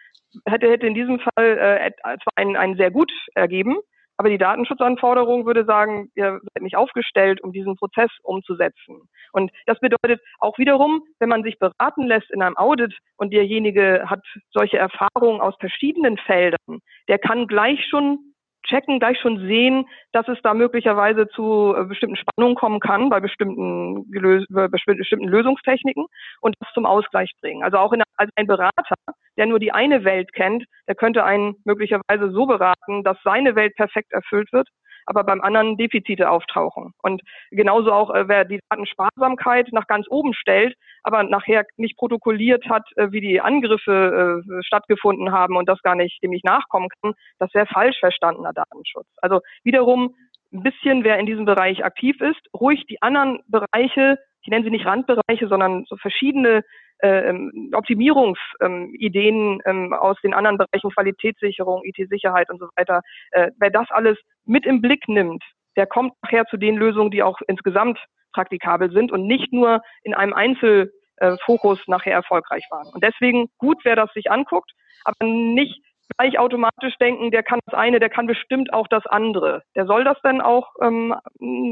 hätte, 0.46 0.70
hätte 0.70 0.88
in 0.88 0.96
diesem 0.96 1.20
Fall 1.20 1.58
äh, 1.58 1.92
zwar 2.02 2.34
einen, 2.36 2.56
einen 2.56 2.76
sehr 2.76 2.92
gut 2.92 3.12
ergeben, 3.36 3.78
aber 4.20 4.30
die 4.30 4.38
Datenschutzanforderung 4.38 5.46
würde 5.46 5.64
sagen, 5.64 6.12
ihr 6.14 6.42
seid 6.54 6.62
nicht 6.62 6.76
aufgestellt, 6.76 7.42
um 7.42 7.54
diesen 7.54 7.78
Prozess 7.78 8.10
umzusetzen. 8.22 9.08
Und 9.32 9.50
das 9.66 9.80
bedeutet 9.80 10.20
auch 10.40 10.58
wiederum, 10.58 11.04
wenn 11.20 11.30
man 11.30 11.42
sich 11.42 11.58
beraten 11.58 12.06
lässt 12.06 12.30
in 12.30 12.42
einem 12.42 12.58
Audit 12.58 12.94
und 13.16 13.32
derjenige 13.32 14.04
hat 14.10 14.22
solche 14.52 14.78
Erfahrungen 14.78 15.40
aus 15.40 15.56
verschiedenen 15.62 16.18
Feldern, 16.18 16.82
der 17.08 17.18
kann 17.18 17.48
gleich 17.48 17.80
schon 17.90 18.29
checken, 18.64 19.00
gleich 19.00 19.20
schon 19.20 19.40
sehen, 19.40 19.86
dass 20.12 20.28
es 20.28 20.38
da 20.44 20.54
möglicherweise 20.54 21.28
zu 21.30 21.74
äh, 21.76 21.84
bestimmten 21.86 22.16
Spannungen 22.16 22.56
kommen 22.56 22.80
kann 22.80 23.10
bei 23.10 23.20
bestimmten, 23.20 24.06
bei 24.50 24.68
bestimmten 24.68 25.28
Lösungstechniken 25.28 26.06
und 26.42 26.56
das 26.60 26.74
zum 26.74 26.86
Ausgleich 26.86 27.32
bringen. 27.42 27.64
Also 27.64 27.78
auch 27.78 27.94
in, 27.94 28.04
als 28.18 28.32
ein 28.36 28.48
Berater, 28.48 28.96
der 29.38 29.46
nur 29.46 29.60
die 29.60 29.72
eine 29.72 30.04
Welt 30.04 30.34
kennt, 30.34 30.66
der 30.88 30.96
könnte 30.96 31.24
einen 31.24 31.56
möglicherweise 31.66 32.32
so 32.32 32.46
beraten, 32.46 33.04
dass 33.04 33.18
seine 33.24 33.56
Welt 33.56 33.76
perfekt 33.76 34.12
erfüllt 34.12 34.52
wird 34.52 34.68
aber 35.06 35.24
beim 35.24 35.42
anderen 35.42 35.78
Defizite 35.78 36.30
auftauchen. 36.30 36.94
Und 37.02 37.22
genauso 37.52 37.92
auch, 37.92 38.14
äh, 38.14 38.28
wer 38.28 38.46
die 38.46 38.60
Datensparsamkeit 38.70 39.70
nach 39.72 39.88
ganz 39.88 40.08
oben 40.10 40.34
stellt, 40.34 40.76
aber 41.04 41.24
nachher 41.24 41.66
nicht 41.78 41.98
protokolliert 41.98 42.70
hat, 42.70 42.84
äh, 42.96 43.12
wie 43.12 43.22
die 43.22 43.42
Angriffe 43.42 44.44
äh, 44.44 44.64
stattgefunden 44.64 45.32
haben 45.32 45.58
und 45.58 45.68
das 45.68 45.82
gar 45.82 45.96
nicht 45.96 46.22
dem 46.24 46.34
ich 46.34 46.44
nachkommen 46.44 46.90
kann, 47.02 47.14
das 47.40 47.54
wäre 47.54 47.66
falsch 47.68 48.00
verstandener 48.00 48.54
Datenschutz. 48.54 49.08
Also 49.22 49.42
wiederum 49.64 50.16
ein 50.52 50.64
bisschen, 50.64 51.04
wer 51.04 51.20
in 51.20 51.26
diesem 51.26 51.46
Bereich 51.46 51.84
aktiv 51.86 52.20
ist, 52.22 52.42
ruhig 52.60 52.86
die 52.88 53.02
anderen 53.02 53.40
Bereiche, 53.48 54.18
ich 54.42 54.48
nenne 54.48 54.64
sie 54.64 54.72
nicht 54.72 54.86
Randbereiche, 54.86 55.48
sondern 55.48 55.86
so 55.88 55.96
verschiedene 55.98 56.64
ähm, 57.02 57.72
Optimierungsideen 57.74 59.62
ähm, 59.66 59.94
aus 59.94 60.18
den 60.22 60.34
anderen 60.34 60.58
Bereichen, 60.58 60.92
Qualitätssicherung, 60.92 61.84
IT-Sicherheit 61.84 62.50
und 62.50 62.60
so 62.60 62.68
weiter, 62.76 63.02
äh, 63.32 63.52
wer 63.60 63.70
das 63.70 63.90
alles 63.92 64.18
mit 64.46 64.66
im 64.66 64.82
Blick 64.82 65.08
nimmt, 65.08 65.44
der 65.76 65.88
kommt 65.88 66.14
nachher 66.24 66.46
zu 66.46 66.58
den 66.58 66.76
Lösungen, 66.76 67.12
die 67.12 67.24
auch 67.24 67.40
insgesamt 67.48 68.00
praktikabel 68.34 68.92
sind 68.92 69.12
und 69.12 69.26
nicht 69.28 69.52
nur 69.54 69.82
in 70.04 70.14
einem 70.14 70.34
Einzelfokus 70.34 71.80
nachher 71.88 72.14
erfolgreich 72.14 72.66
waren. 72.70 72.92
Und 72.94 73.04
deswegen 73.04 73.50
gut, 73.58 73.78
wer 73.84 73.96
das 73.96 74.12
sich 74.14 74.32
anguckt, 74.32 74.72
aber 75.04 75.26
nicht 75.26 75.82
gleich 76.18 76.40
automatisch 76.40 76.96
denken, 77.00 77.32
der 77.32 77.44
kann 77.44 77.60
das 77.66 77.78
eine, 77.78 78.00
der 78.00 78.10
kann 78.10 78.28
bestimmt 78.28 78.74
auch 78.74 78.88
das 78.88 79.06
andere. 79.06 79.64
Der 79.76 79.86
soll 79.86 80.04
das 80.04 80.18
dann 80.24 80.42
auch 80.42 80.70
ähm, 80.82 81.16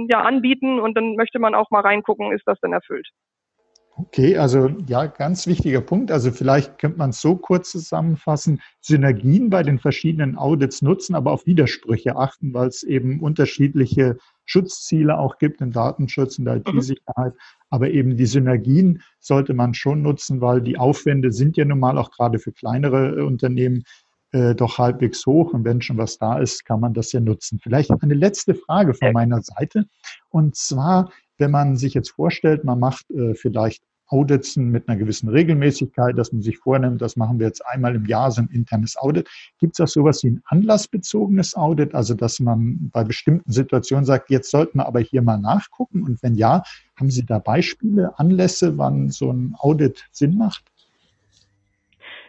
ja 0.10 0.22
anbieten 0.22 0.80
und 0.80 0.96
dann 0.96 1.16
möchte 1.16 1.40
man 1.40 1.56
auch 1.56 1.70
mal 1.72 1.82
reingucken, 1.82 2.32
ist 2.32 2.48
das 2.48 2.60
denn 2.60 2.74
erfüllt. 2.74 3.08
Okay, 4.00 4.38
also 4.38 4.70
ja, 4.86 5.08
ganz 5.08 5.48
wichtiger 5.48 5.82
Punkt. 5.82 6.12
Also 6.12 6.32
vielleicht 6.32 6.78
könnte 6.78 7.00
man 7.00 7.10
es 7.10 7.20
so 7.20 7.36
kurz 7.36 7.72
zusammenfassen, 7.72 8.62
Synergien 8.80 9.50
bei 9.50 9.64
den 9.64 9.80
verschiedenen 9.80 10.38
Audits 10.38 10.84
nutzen, 10.84 11.16
aber 11.16 11.32
auf 11.32 11.48
Widersprüche 11.48 12.16
achten, 12.16 12.54
weil 12.54 12.68
es 12.68 12.84
eben 12.84 13.20
unterschiedliche 13.20 14.18
Schutzziele 14.46 15.18
auch 15.18 15.40
gibt 15.40 15.62
im 15.62 15.72
Datenschutz 15.72 16.38
und 16.38 16.46
der 16.46 16.56
mhm. 16.56 16.78
IT-Sicherheit. 16.78 17.34
Aber 17.72 17.90
eben 17.90 18.18
die 18.18 18.28
Synergien 18.28 19.02
sollte 19.20 19.56
man 19.56 19.74
schon 19.74 20.04
nutzen, 20.04 20.42
weil 20.42 20.62
die 20.62 20.78
Aufwände 20.78 21.32
sind 21.32 21.58
ja 21.58 21.66
nun 21.66 21.80
mal 21.80 21.98
auch 21.98 22.12
gerade 22.12 22.38
für 22.38 22.52
kleinere 22.52 23.18
äh, 23.18 23.22
Unternehmen 23.22 23.84
äh, 24.32 24.54
doch 24.54 24.78
halbwegs 24.78 25.26
hoch. 25.26 25.54
Und 25.54 25.66
wenn 25.66 25.82
schon 25.82 25.98
was 25.98 26.20
da 26.20 26.38
ist, 26.38 26.66
kann 26.66 26.82
man 26.82 26.94
das 26.94 27.14
ja 27.14 27.20
nutzen. 27.20 27.60
Vielleicht 27.64 27.90
eine 27.90 28.14
letzte 28.14 28.54
Frage 28.54 28.94
von 28.94 29.12
meiner 29.12 29.42
Seite. 29.42 29.86
Und 30.30 30.56
zwar, 30.56 31.10
wenn 31.38 31.52
man 31.52 31.78
sich 31.78 31.93
jetzt 31.93 32.12
vorstellt, 32.12 32.63
man 32.63 32.80
macht 32.80 33.10
äh, 33.12 33.34
vielleicht 33.36 33.84
Audits 34.08 34.56
mit 34.56 34.88
einer 34.88 34.97
gewissen 34.97 35.30
Regelmäßigkeit, 35.30 36.17
dass 36.17 36.32
man 36.32 36.41
sich 36.41 36.58
vornimmt, 36.58 37.02
das 37.02 37.15
machen 37.15 37.39
wir 37.39 37.47
jetzt 37.47 37.65
einmal 37.65 37.95
im 37.95 38.06
Jahr, 38.06 38.32
so 38.32 38.41
ein 38.41 38.47
internes 38.47 38.95
Audit. 38.97 39.28
Gibt 39.60 39.73
es 39.78 39.84
auch 39.84 39.91
sowas 39.91 40.23
wie 40.23 40.30
ein 40.30 40.41
anlassbezogenes 40.45 41.56
Audit, 41.56 41.93
also 41.93 42.13
dass 42.13 42.39
man 42.39 42.89
bei 42.91 43.04
bestimmten 43.04 43.52
Situationen 43.52 44.06
sagt, 44.06 44.30
jetzt 44.30 44.50
sollten 44.50 44.80
wir 44.80 44.86
aber 44.86 45.02
hier 45.02 45.21
mal 45.21 45.38
nachgucken? 45.38 46.04
Und 46.04 46.23
wenn 46.23 46.36
ja, 46.36 46.63
haben 46.95 47.12
Sie 47.12 47.26
da 47.26 47.39
Beispiele, 47.39 48.17
Anlässe, 48.17 48.78
wann 48.78 49.10
so 49.10 49.32
ein 49.32 49.56
Audit 49.58 50.08
Sinn 50.12 50.38
macht? 50.38 50.63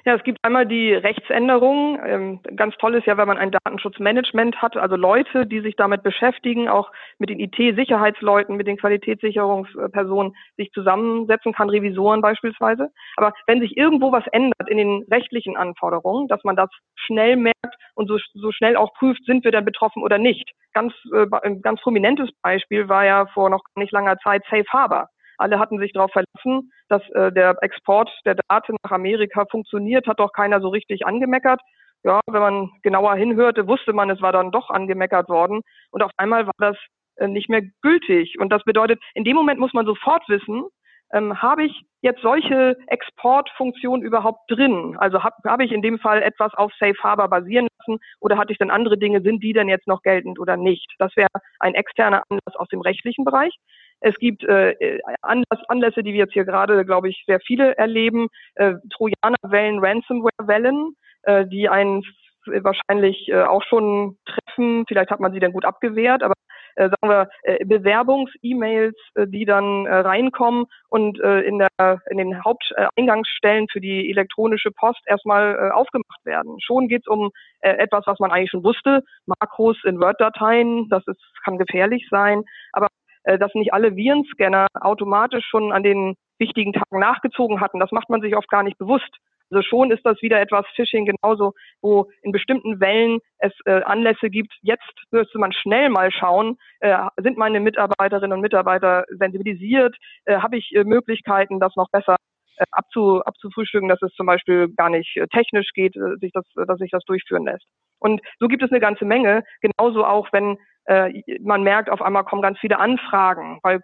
Ja, 0.08 0.14
es 0.14 0.24
gibt 0.24 0.38
einmal 0.42 0.64
die 0.64 0.94
Rechtsänderung. 0.94 2.00
Ähm, 2.02 2.40
ganz 2.56 2.74
toll 2.78 2.94
ist 2.94 3.06
ja, 3.06 3.18
wenn 3.18 3.28
man 3.28 3.36
ein 3.36 3.50
Datenschutzmanagement 3.50 4.62
hat, 4.62 4.74
also 4.74 4.96
Leute, 4.96 5.44
die 5.44 5.60
sich 5.60 5.76
damit 5.76 6.02
beschäftigen, 6.02 6.66
auch 6.66 6.90
mit 7.18 7.28
den 7.28 7.38
IT-Sicherheitsleuten, 7.38 8.56
mit 8.56 8.66
den 8.66 8.78
Qualitätssicherungspersonen 8.78 10.34
sich 10.56 10.70
zusammensetzen 10.72 11.52
kann, 11.52 11.68
Revisoren 11.68 12.22
beispielsweise. 12.22 12.88
Aber 13.16 13.34
wenn 13.46 13.60
sich 13.60 13.76
irgendwo 13.76 14.10
was 14.10 14.26
ändert 14.28 14.70
in 14.70 14.78
den 14.78 15.04
rechtlichen 15.10 15.58
Anforderungen, 15.58 16.26
dass 16.26 16.42
man 16.42 16.56
das 16.56 16.70
schnell 16.94 17.36
merkt 17.36 17.76
und 17.94 18.08
so, 18.08 18.16
so 18.32 18.50
schnell 18.50 18.76
auch 18.76 18.94
prüft, 18.94 19.26
sind 19.26 19.44
wir 19.44 19.50
denn 19.52 19.66
betroffen 19.66 20.02
oder 20.02 20.16
nicht. 20.16 20.52
Ganz, 20.72 20.94
äh, 21.12 21.26
ein 21.42 21.60
ganz 21.60 21.82
prominentes 21.82 22.30
Beispiel 22.40 22.88
war 22.88 23.04
ja 23.04 23.26
vor 23.26 23.50
noch 23.50 23.60
nicht 23.76 23.92
langer 23.92 24.16
Zeit 24.20 24.42
Safe 24.48 24.64
Harbor. 24.72 25.10
Alle 25.38 25.59
hatten 25.59 25.79
sich 25.79 25.92
darauf 25.92 26.11
verlassen, 26.12 26.72
dass 26.88 27.03
äh, 27.11 27.33
der 27.33 27.57
Export 27.62 28.11
der 28.24 28.37
Daten 28.48 28.77
nach 28.83 28.92
Amerika 28.92 29.46
funktioniert, 29.51 30.07
hat 30.07 30.20
doch 30.20 30.33
keiner 30.33 30.61
so 30.61 30.68
richtig 30.68 31.07
angemeckert. 31.07 31.61
Ja, 32.05 32.20
wenn 32.31 32.40
man 32.40 32.70
genauer 32.83 33.16
hinhörte, 33.16 33.66
wusste 33.66 33.92
man, 33.92 34.11
es 34.11 34.20
war 34.22 34.33
dann 34.33 34.53
doch 34.53 34.70
angemeckert 34.70 35.29
worden. 35.29 35.62
Und 35.90 36.03
auf 36.03 36.12
einmal 36.16 36.46
war 36.46 36.53
das 36.59 36.77
äh, 37.16 37.27
nicht 37.27 37.48
mehr 37.48 37.62
gültig. 37.83 38.38
Und 38.38 38.51
das 38.51 38.62
bedeutet, 38.64 39.01
in 39.14 39.24
dem 39.24 39.37
Moment 39.37 39.59
muss 39.59 39.72
man 39.72 39.87
sofort 39.87 40.29
wissen, 40.29 40.64
ähm, 41.12 41.40
habe 41.40 41.64
ich 41.64 41.85
jetzt 42.03 42.20
solche 42.20 42.77
Exportfunktionen 42.87 44.05
überhaupt 44.05 44.51
drin? 44.51 44.96
Also 44.98 45.24
habe 45.24 45.37
hab 45.44 45.61
ich 45.61 45.72
in 45.72 45.83
dem 45.83 45.98
Fall 45.98 46.22
etwas 46.22 46.53
auf 46.55 46.72
Safe 46.79 46.98
Harbor 47.03 47.29
basieren 47.29 47.68
lassen 47.79 47.98
oder 48.20 48.37
hatte 48.37 48.53
ich 48.53 48.59
dann 48.59 48.70
andere 48.70 48.98
Dinge, 48.98 49.22
sind 49.22 49.42
die 49.42 49.53
denn 49.53 49.68
jetzt 49.68 49.87
noch 49.87 50.03
geltend 50.03 50.38
oder 50.38 50.57
nicht? 50.57 50.94
Das 50.98 51.16
wäre 51.16 51.29
ein 51.61 51.74
externer 51.74 52.22
Anlass 52.29 52.57
aus 52.57 52.68
dem 52.68 52.81
rechtlichen 52.81 53.24
Bereich. 53.24 53.55
Es 54.00 54.14
gibt 54.16 54.44
äh, 54.44 55.00
Anlass, 55.22 55.61
Anlässe, 55.68 56.02
die 56.02 56.12
wir 56.12 56.20
jetzt 56.20 56.32
hier 56.32 56.44
gerade, 56.44 56.84
glaube 56.84 57.08
ich, 57.08 57.24
sehr 57.26 57.40
viele 57.40 57.76
erleben. 57.76 58.28
Äh, 58.54 58.74
Trojanerwellen, 58.94 59.80
Ransomware-Wellen, 59.80 60.94
äh, 61.22 61.46
die 61.46 61.68
einen 61.68 62.04
wahrscheinlich 62.46 63.28
äh, 63.28 63.42
auch 63.42 63.62
schon 63.62 64.16
treffen. 64.24 64.84
Vielleicht 64.87 65.11
hat 65.11 65.20
man 65.20 65.32
sie 65.32 65.40
dann 65.40 65.52
gut 65.52 65.64
abgewehrt, 65.64 66.22
aber 66.22 66.34
äh, 66.76 66.88
sagen 66.88 67.08
wir 67.08 67.28
äh, 67.42 67.64
Bewerbungs-E-Mails, 67.64 68.96
äh, 69.14 69.26
die 69.26 69.44
dann 69.44 69.87
äh, 69.87 69.94
reinkommen 69.94 70.66
und 70.88 71.20
äh, 71.20 71.40
in 71.40 71.58
der 71.58 71.68
in 72.11 72.18
den 72.18 72.44
Haupteingangsstellen 72.44 73.66
für 73.70 73.80
die 73.80 74.11
elektronische 74.11 74.70
Post 74.70 75.00
erstmal 75.06 75.54
äh, 75.54 75.70
aufgemacht 75.72 76.24
werden. 76.24 76.58
Schon 76.61 76.88
geht 76.88 77.02
es 77.02 77.08
um 77.08 77.30
äh, 77.61 77.72
etwas, 77.72 78.06
was 78.06 78.18
man 78.20 78.30
eigentlich 78.30 78.50
schon 78.50 78.64
wusste, 78.64 79.02
Makros 79.26 79.76
in 79.84 80.00
Word-Dateien, 80.00 80.88
das 80.88 81.06
ist, 81.06 81.20
kann 81.44 81.58
gefährlich 81.58 82.06
sein, 82.11 82.44
aber 82.72 82.87
äh, 82.87 82.97
dass 83.36 83.54
nicht 83.54 83.72
alle 83.72 83.96
Virenscanner 83.96 84.66
automatisch 84.80 85.44
schon 85.46 85.72
an 85.72 85.82
den 85.82 86.14
wichtigen 86.38 86.72
Tagen 86.72 87.00
nachgezogen 87.00 87.60
hatten. 87.60 87.80
Das 87.80 87.92
macht 87.92 88.08
man 88.08 88.20
sich 88.22 88.36
oft 88.36 88.48
gar 88.48 88.62
nicht 88.62 88.78
bewusst. 88.78 89.18
Also 89.50 89.62
schon 89.62 89.90
ist 89.90 90.04
das 90.04 90.20
wieder 90.20 90.40
etwas 90.40 90.66
Phishing 90.76 91.06
genauso, 91.06 91.54
wo 91.80 92.10
in 92.22 92.32
bestimmten 92.32 92.80
Wellen 92.80 93.20
es 93.38 93.52
äh, 93.64 93.82
Anlässe 93.82 94.30
gibt. 94.30 94.52
Jetzt 94.62 94.92
müsste 95.10 95.38
man 95.38 95.52
schnell 95.52 95.88
mal 95.88 96.10
schauen, 96.12 96.58
äh, 96.80 96.96
sind 97.16 97.38
meine 97.38 97.60
Mitarbeiterinnen 97.60 98.32
und 98.32 98.40
Mitarbeiter 98.40 99.04
sensibilisiert? 99.08 99.96
Äh, 100.24 100.38
Habe 100.38 100.58
ich 100.58 100.74
äh, 100.74 100.84
Möglichkeiten, 100.84 101.60
das 101.60 101.74
noch 101.76 101.90
besser 101.90 102.16
äh, 102.56 102.64
abzu, 102.72 103.22
abzufrühstücken, 103.24 103.88
dass 103.88 104.02
es 104.02 104.12
zum 104.14 104.26
Beispiel 104.26 104.68
gar 104.76 104.90
nicht 104.90 105.16
äh, 105.16 105.26
technisch 105.28 105.70
geht, 105.72 105.96
äh, 105.96 106.16
sich 106.20 106.32
das, 106.32 106.44
dass 106.54 106.78
sich 106.78 106.90
das 106.90 107.04
durchführen 107.04 107.44
lässt. 107.44 107.66
Und 108.00 108.20
so 108.38 108.48
gibt 108.48 108.62
es 108.62 108.70
eine 108.70 108.80
ganze 108.80 109.04
Menge. 109.04 109.44
Genauso 109.60 110.04
auch, 110.04 110.28
wenn 110.32 110.58
äh, 110.88 111.22
man 111.40 111.62
merkt, 111.62 111.90
auf 111.90 112.01
einmal 112.01 112.24
kommen 112.24 112.42
ganz 112.42 112.59
viele 112.59 112.79
Anfragen, 112.79 113.61
weil 113.62 113.81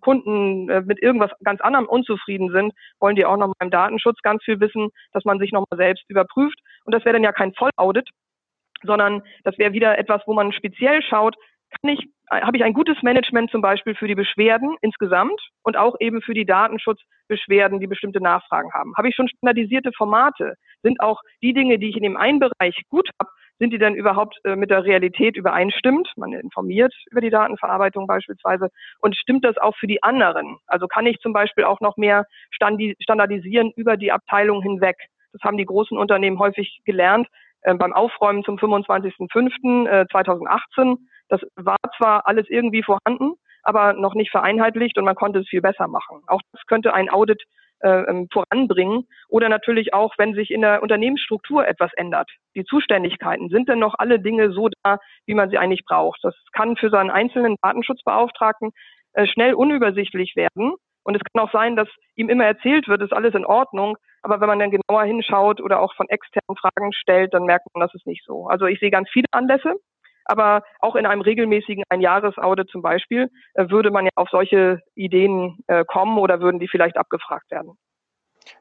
Kunden 0.00 0.68
äh, 0.68 0.82
mit 0.82 1.02
irgendwas 1.02 1.30
ganz 1.42 1.62
anderem 1.62 1.86
unzufrieden 1.86 2.50
sind, 2.52 2.74
wollen 3.00 3.16
die 3.16 3.24
auch 3.24 3.38
noch 3.38 3.48
mal 3.48 3.54
im 3.60 3.70
Datenschutz 3.70 4.20
ganz 4.22 4.44
viel 4.44 4.60
wissen, 4.60 4.90
dass 5.12 5.24
man 5.24 5.38
sich 5.38 5.50
noch 5.50 5.64
mal 5.70 5.76
selbst 5.78 6.04
überprüft. 6.08 6.58
Und 6.84 6.94
das 6.94 7.04
wäre 7.04 7.14
dann 7.14 7.24
ja 7.24 7.32
kein 7.32 7.54
Vollaudit, 7.54 8.08
sondern 8.82 9.22
das 9.44 9.56
wäre 9.56 9.72
wieder 9.72 9.98
etwas, 9.98 10.22
wo 10.26 10.34
man 10.34 10.52
speziell 10.52 11.02
schaut, 11.02 11.36
kann 11.80 11.94
ich, 11.94 12.06
habe 12.30 12.56
ich 12.56 12.64
ein 12.64 12.74
gutes 12.74 13.02
Management 13.02 13.50
zum 13.50 13.62
Beispiel 13.62 13.94
für 13.94 14.06
die 14.06 14.14
Beschwerden 14.14 14.76
insgesamt 14.82 15.40
und 15.62 15.76
auch 15.76 15.96
eben 16.00 16.20
für 16.20 16.34
die 16.34 16.44
Datenschutzbeschwerden, 16.44 17.80
die 17.80 17.86
bestimmte 17.86 18.20
Nachfragen 18.20 18.72
haben? 18.74 18.94
Habe 18.96 19.08
ich 19.08 19.16
schon 19.16 19.28
standardisierte 19.28 19.90
Formate? 19.96 20.54
Sind 20.82 21.00
auch 21.00 21.22
die 21.42 21.54
Dinge, 21.54 21.78
die 21.78 21.88
ich 21.88 21.96
in 21.96 22.02
dem 22.02 22.16
einen 22.16 22.40
Bereich 22.40 22.82
gut 22.90 23.08
habe, 23.20 23.30
sind 23.58 23.72
die 23.72 23.78
denn 23.78 23.94
überhaupt 23.94 24.38
äh, 24.44 24.56
mit 24.56 24.70
der 24.70 24.84
Realität 24.84 25.36
übereinstimmt? 25.36 26.12
Man 26.16 26.32
informiert 26.32 26.92
über 27.10 27.20
die 27.20 27.30
Datenverarbeitung 27.30 28.06
beispielsweise. 28.06 28.70
Und 29.00 29.16
stimmt 29.16 29.44
das 29.44 29.58
auch 29.58 29.76
für 29.76 29.86
die 29.86 30.02
anderen? 30.02 30.56
Also 30.66 30.88
kann 30.88 31.06
ich 31.06 31.20
zum 31.20 31.32
Beispiel 31.32 31.64
auch 31.64 31.80
noch 31.80 31.96
mehr 31.96 32.26
standardisieren 32.50 33.72
über 33.76 33.96
die 33.96 34.12
Abteilung 34.12 34.62
hinweg? 34.62 34.96
Das 35.32 35.42
haben 35.42 35.56
die 35.56 35.66
großen 35.66 35.98
Unternehmen 35.98 36.38
häufig 36.38 36.80
gelernt 36.84 37.26
äh, 37.62 37.74
beim 37.74 37.92
Aufräumen 37.92 38.44
zum 38.44 38.56
25.05.2018. 38.56 40.92
Äh, 40.92 40.96
das 41.28 41.40
war 41.56 41.76
zwar 41.96 42.26
alles 42.26 42.48
irgendwie 42.48 42.82
vorhanden, 42.82 43.34
aber 43.62 43.92
noch 43.94 44.14
nicht 44.14 44.30
vereinheitlicht 44.30 44.96
und 44.98 45.04
man 45.04 45.16
konnte 45.16 45.40
es 45.40 45.48
viel 45.48 45.60
besser 45.60 45.88
machen. 45.88 46.22
Auch 46.26 46.40
das 46.52 46.64
könnte 46.66 46.94
ein 46.94 47.10
Audit 47.10 47.42
äh, 47.80 48.02
ähm, 48.08 48.28
voranbringen. 48.32 49.06
Oder 49.28 49.48
natürlich 49.48 49.94
auch, 49.94 50.14
wenn 50.18 50.34
sich 50.34 50.50
in 50.50 50.62
der 50.62 50.82
Unternehmensstruktur 50.82 51.66
etwas 51.66 51.92
ändert. 51.94 52.30
Die 52.54 52.64
Zuständigkeiten, 52.64 53.48
sind 53.48 53.68
denn 53.68 53.78
noch 53.78 53.94
alle 53.98 54.20
Dinge 54.20 54.52
so 54.52 54.68
da, 54.82 54.98
wie 55.26 55.34
man 55.34 55.50
sie 55.50 55.58
eigentlich 55.58 55.84
braucht? 55.84 56.20
Das 56.22 56.34
kann 56.52 56.76
für 56.76 56.90
seinen 56.90 57.10
einzelnen 57.10 57.56
Datenschutzbeauftragten 57.62 58.72
äh, 59.12 59.26
schnell 59.26 59.54
unübersichtlich 59.54 60.36
werden. 60.36 60.74
Und 61.04 61.14
es 61.14 61.22
kann 61.22 61.44
auch 61.44 61.52
sein, 61.52 61.76
dass 61.76 61.88
ihm 62.16 62.28
immer 62.28 62.44
erzählt 62.44 62.88
wird, 62.88 63.00
ist 63.00 63.12
alles 63.12 63.34
in 63.34 63.46
Ordnung. 63.46 63.96
Aber 64.22 64.40
wenn 64.40 64.48
man 64.48 64.58
dann 64.58 64.72
genauer 64.72 65.04
hinschaut 65.04 65.60
oder 65.60 65.80
auch 65.80 65.94
von 65.94 66.08
externen 66.08 66.56
Fragen 66.58 66.92
stellt, 66.92 67.32
dann 67.32 67.44
merkt 67.44 67.66
man, 67.72 67.80
das 67.80 67.94
ist 67.94 68.06
nicht 68.06 68.24
so. 68.24 68.48
Also 68.48 68.66
ich 68.66 68.80
sehe 68.80 68.90
ganz 68.90 69.08
viele 69.10 69.26
Anlässe, 69.30 69.74
aber 70.26 70.62
auch 70.80 70.96
in 70.96 71.06
einem 71.06 71.22
regelmäßigen 71.22 71.84
Einjahresaudit 71.88 72.68
zum 72.70 72.82
Beispiel 72.82 73.30
äh, 73.54 73.70
würde 73.70 73.90
man 73.90 74.04
ja 74.04 74.10
auf 74.16 74.28
solche 74.30 74.80
Ideen 74.94 75.58
äh, 75.66 75.84
kommen 75.84 76.18
oder 76.18 76.40
würden 76.40 76.60
die 76.60 76.68
vielleicht 76.68 76.96
abgefragt 76.96 77.50
werden. 77.50 77.72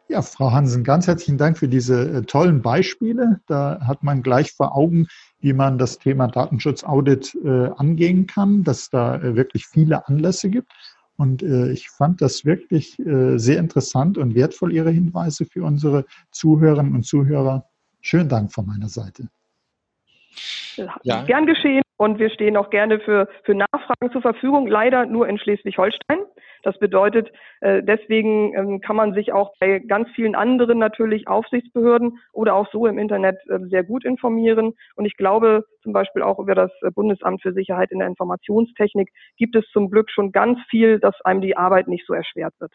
Ja, 0.07 0.21
Frau 0.21 0.51
Hansen, 0.51 0.83
ganz 0.83 1.07
herzlichen 1.07 1.37
Dank 1.37 1.57
für 1.57 1.67
diese 1.67 2.17
äh, 2.17 2.21
tollen 2.23 2.61
Beispiele. 2.61 3.39
Da 3.47 3.79
hat 3.85 4.03
man 4.03 4.23
gleich 4.23 4.51
vor 4.51 4.75
Augen, 4.75 5.07
wie 5.39 5.53
man 5.53 5.77
das 5.77 5.99
Thema 5.99 6.27
Datenschutzaudit 6.27 7.37
angehen 7.43 8.25
kann, 8.25 8.63
dass 8.63 8.89
da 8.89 9.21
wirklich 9.21 9.67
viele 9.67 10.07
Anlässe 10.07 10.49
gibt. 10.49 10.71
Und 11.17 11.43
ich 11.43 11.89
fand 11.91 12.19
das 12.21 12.45
wirklich 12.45 12.95
sehr 12.97 13.59
interessant 13.59 14.17
und 14.17 14.33
wertvoll, 14.33 14.73
Ihre 14.73 14.89
Hinweise 14.89 15.45
für 15.45 15.63
unsere 15.63 16.05
Zuhörerinnen 16.31 16.95
und 16.95 17.05
Zuhörer. 17.05 17.65
Schönen 18.01 18.27
Dank 18.27 18.51
von 18.51 18.65
meiner 18.65 18.89
Seite. 18.89 19.29
Ja. 21.03 21.23
Gern 21.23 21.45
geschehen 21.45 21.81
und 21.97 22.19
wir 22.19 22.29
stehen 22.29 22.57
auch 22.57 22.69
gerne 22.69 22.99
für, 22.99 23.29
für 23.43 23.55
Nachfragen 23.55 24.11
zur 24.11 24.21
Verfügung, 24.21 24.67
leider 24.67 25.05
nur 25.05 25.27
in 25.27 25.37
Schleswig-Holstein. 25.37 26.19
Das 26.63 26.77
bedeutet, 26.79 27.31
äh, 27.61 27.83
deswegen 27.83 28.53
ähm, 28.57 28.81
kann 28.81 28.95
man 28.95 29.13
sich 29.13 29.31
auch 29.31 29.53
bei 29.59 29.79
ganz 29.79 30.09
vielen 30.15 30.35
anderen 30.35 30.79
natürlich 30.79 31.27
Aufsichtsbehörden 31.27 32.19
oder 32.33 32.55
auch 32.55 32.67
so 32.71 32.87
im 32.87 32.97
Internet 32.97 33.37
äh, 33.49 33.59
sehr 33.69 33.83
gut 33.83 34.03
informieren. 34.03 34.73
Und 34.95 35.05
ich 35.05 35.15
glaube 35.15 35.65
zum 35.83 35.93
Beispiel 35.93 36.23
auch 36.23 36.39
über 36.39 36.55
das 36.55 36.71
Bundesamt 36.95 37.43
für 37.43 37.53
Sicherheit 37.53 37.91
in 37.91 37.99
der 37.99 38.07
Informationstechnik 38.07 39.09
gibt 39.37 39.55
es 39.55 39.65
zum 39.71 39.91
Glück 39.91 40.09
schon 40.09 40.31
ganz 40.31 40.59
viel, 40.69 40.99
dass 40.99 41.21
einem 41.21 41.41
die 41.41 41.55
Arbeit 41.55 41.87
nicht 41.87 42.05
so 42.07 42.13
erschwert 42.13 42.53
wird. 42.59 42.73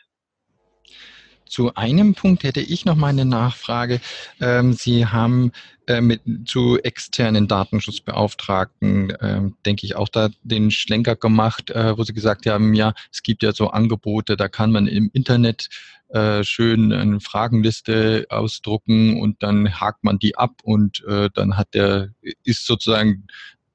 Zu 1.51 1.75
einem 1.75 2.15
Punkt 2.15 2.45
hätte 2.45 2.61
ich 2.61 2.85
noch 2.85 2.95
mal 2.95 3.09
eine 3.09 3.25
Nachfrage. 3.25 4.01
Ähm, 4.41 4.73
Sie 4.73 5.07
haben 5.07 5.51
äh, 5.89 6.01
mit, 6.01 6.23
zu 6.45 6.79
externen 6.79 7.49
Datenschutzbeauftragten, 7.49 9.13
ähm, 9.21 9.57
denke 9.67 9.85
ich, 9.85 9.97
auch 9.97 10.09
da 10.09 10.29
den 10.45 10.71
Schlenker 10.71 11.17
gemacht, 11.17 11.71
äh, 11.71 11.99
wo 11.99 12.05
Sie 12.05 12.15
gesagt 12.15 12.47
haben, 12.47 12.73
ja, 12.73 12.95
es 13.13 13.25
gibt 13.25 13.43
ja 13.43 13.53
so 13.53 13.71
Angebote, 13.71 14.37
da 14.37 14.47
kann 14.47 14.71
man 14.71 14.87
im 14.87 15.11
Internet 15.13 15.69
äh, 16.11 16.45
schön 16.45 16.93
eine 16.93 17.19
Fragenliste 17.19 18.27
ausdrucken 18.31 19.21
und 19.21 19.43
dann 19.43 19.81
hakt 19.81 20.05
man 20.05 20.21
die 20.21 20.37
ab 20.37 20.53
und 20.63 21.05
äh, 21.09 21.31
dann 21.35 21.57
hat 21.57 21.75
der, 21.75 22.11
ist 22.45 22.65
sozusagen 22.65 23.27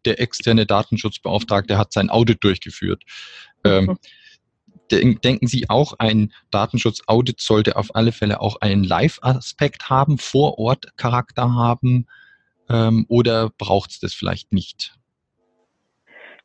der 0.06 0.22
externe 0.22 0.66
Datenschutzbeauftragte 0.66 1.78
hat 1.78 1.92
sein 1.92 2.10
Audit 2.10 2.42
durchgeführt. 2.42 3.04
Ähm, 3.66 3.86
mhm 3.88 3.98
denken 4.92 5.48
Sie 5.48 5.70
auch, 5.70 5.94
ein 6.00 6.32
Datenschutzaudit 6.52 7.40
sollte 7.40 7.76
auf 7.76 7.96
alle 7.96 8.12
Fälle 8.12 8.40
auch 8.42 8.62
einen 8.62 8.84
Live-Aspekt 8.84 9.90
haben, 9.90 10.18
Vor-Ort-Charakter 10.18 11.54
haben 11.56 12.08
ähm, 12.70 13.06
oder 13.10 13.50
braucht 13.58 13.92
es 13.92 14.00
das 14.00 14.14
vielleicht 14.14 14.54
nicht? 14.54 14.96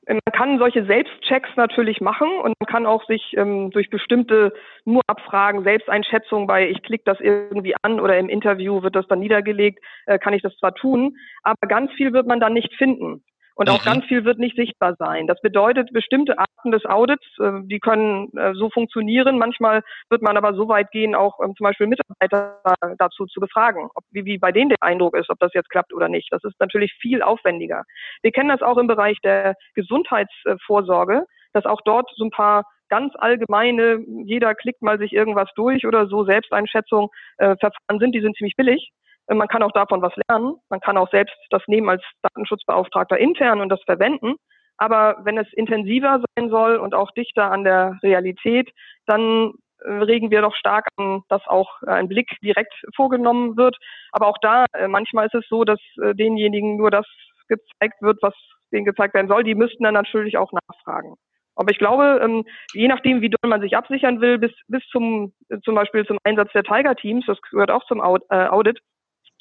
Man 0.06 0.18
kann 0.32 0.58
solche 0.58 0.84
Selbstchecks 0.86 1.50
natürlich 1.54 2.00
machen 2.00 2.28
und 2.42 2.54
man 2.58 2.66
kann 2.66 2.84
auch 2.84 3.06
sich 3.06 3.34
ähm, 3.36 3.70
durch 3.70 3.90
bestimmte 3.90 4.52
nur 4.84 5.02
Abfragen, 5.06 5.62
Selbsteinschätzung 5.62 6.48
bei, 6.48 6.68
ich 6.68 6.82
klicke 6.82 7.04
das 7.04 7.20
irgendwie 7.20 7.74
an 7.82 8.00
oder 8.00 8.18
im 8.18 8.28
Interview 8.28 8.82
wird 8.82 8.96
das 8.96 9.06
dann 9.06 9.20
niedergelegt, 9.20 9.78
äh, 10.06 10.18
kann 10.18 10.32
ich 10.32 10.42
das 10.42 10.56
zwar 10.56 10.74
tun, 10.74 11.16
aber 11.44 11.68
ganz 11.68 11.92
viel 11.92 12.12
wird 12.12 12.26
man 12.26 12.40
dann 12.40 12.54
nicht 12.54 12.74
finden. 12.74 13.22
Und 13.60 13.68
auch 13.68 13.84
mhm. 13.84 13.90
ganz 13.90 14.04
viel 14.06 14.24
wird 14.24 14.38
nicht 14.38 14.56
sichtbar 14.56 14.94
sein. 14.98 15.26
Das 15.26 15.38
bedeutet, 15.42 15.92
bestimmte 15.92 16.38
Arten 16.38 16.70
des 16.72 16.86
Audits, 16.86 17.26
äh, 17.38 17.60
die 17.64 17.78
können 17.78 18.34
äh, 18.34 18.54
so 18.54 18.70
funktionieren. 18.70 19.36
Manchmal 19.36 19.82
wird 20.08 20.22
man 20.22 20.38
aber 20.38 20.54
so 20.54 20.66
weit 20.68 20.90
gehen, 20.92 21.14
auch 21.14 21.38
ähm, 21.44 21.54
zum 21.54 21.64
Beispiel 21.64 21.86
Mitarbeiter 21.86 22.58
dazu 22.96 23.26
zu 23.26 23.38
befragen, 23.38 23.90
ob, 23.94 24.04
wie, 24.12 24.24
wie 24.24 24.38
bei 24.38 24.50
denen 24.50 24.70
der 24.70 24.78
Eindruck 24.80 25.14
ist, 25.14 25.28
ob 25.28 25.38
das 25.40 25.52
jetzt 25.52 25.68
klappt 25.68 25.92
oder 25.92 26.08
nicht. 26.08 26.32
Das 26.32 26.42
ist 26.42 26.58
natürlich 26.58 26.94
viel 27.02 27.20
aufwendiger. 27.20 27.84
Wir 28.22 28.32
kennen 28.32 28.48
das 28.48 28.62
auch 28.62 28.78
im 28.78 28.86
Bereich 28.86 29.18
der 29.22 29.56
Gesundheitsvorsorge, 29.74 31.26
dass 31.52 31.66
auch 31.66 31.82
dort 31.84 32.10
so 32.16 32.24
ein 32.24 32.30
paar 32.30 32.64
ganz 32.88 33.12
allgemeine, 33.18 34.02
jeder 34.24 34.54
klickt 34.54 34.80
mal 34.80 34.98
sich 34.98 35.12
irgendwas 35.12 35.50
durch 35.54 35.86
oder 35.86 36.06
so 36.06 36.24
Selbsteinschätzung, 36.24 37.10
äh, 37.36 37.56
Verfahren 37.60 37.98
sind, 37.98 38.14
die 38.14 38.22
sind 38.22 38.36
ziemlich 38.36 38.56
billig. 38.56 38.90
Man 39.28 39.48
kann 39.48 39.62
auch 39.62 39.72
davon 39.72 40.02
was 40.02 40.12
lernen. 40.28 40.56
Man 40.68 40.80
kann 40.80 40.96
auch 40.96 41.10
selbst 41.10 41.36
das 41.50 41.62
nehmen 41.66 41.88
als 41.88 42.02
Datenschutzbeauftragter 42.22 43.18
intern 43.18 43.60
und 43.60 43.68
das 43.68 43.82
verwenden. 43.84 44.36
Aber 44.76 45.18
wenn 45.24 45.38
es 45.38 45.46
intensiver 45.52 46.22
sein 46.34 46.48
soll 46.48 46.76
und 46.76 46.94
auch 46.94 47.10
dichter 47.12 47.50
an 47.52 47.64
der 47.64 47.98
Realität, 48.02 48.70
dann 49.06 49.52
äh, 49.84 49.90
regen 49.90 50.30
wir 50.30 50.40
doch 50.40 50.54
stark 50.54 50.88
an, 50.96 51.22
dass 51.28 51.46
auch 51.46 51.82
ein 51.82 52.08
Blick 52.08 52.30
direkt 52.42 52.72
vorgenommen 52.96 53.56
wird. 53.56 53.76
Aber 54.12 54.26
auch 54.26 54.38
da, 54.40 54.64
äh, 54.72 54.88
manchmal 54.88 55.26
ist 55.26 55.34
es 55.34 55.46
so, 55.48 55.64
dass 55.64 55.80
äh, 56.02 56.14
denjenigen 56.14 56.76
nur 56.76 56.90
das 56.90 57.06
gezeigt 57.48 58.00
wird, 58.00 58.18
was 58.22 58.34
denen 58.72 58.84
gezeigt 58.84 59.14
werden 59.14 59.28
soll. 59.28 59.44
Die 59.44 59.54
müssten 59.54 59.84
dann 59.84 59.94
natürlich 59.94 60.38
auch 60.38 60.50
nachfragen. 60.52 61.16
Aber 61.56 61.70
ich 61.70 61.78
glaube, 61.78 62.20
ähm, 62.22 62.44
je 62.72 62.88
nachdem, 62.88 63.20
wie 63.20 63.28
doll 63.28 63.50
man 63.50 63.60
sich 63.60 63.76
absichern 63.76 64.22
will, 64.22 64.38
bis, 64.38 64.52
bis 64.68 64.82
zum, 64.90 65.34
zum 65.62 65.74
Beispiel 65.74 66.06
zum 66.06 66.16
Einsatz 66.24 66.50
der 66.52 66.62
Tiger-Teams, 66.62 67.26
das 67.26 67.40
gehört 67.42 67.70
auch 67.70 67.84
zum 67.84 68.00
Audit, 68.00 68.80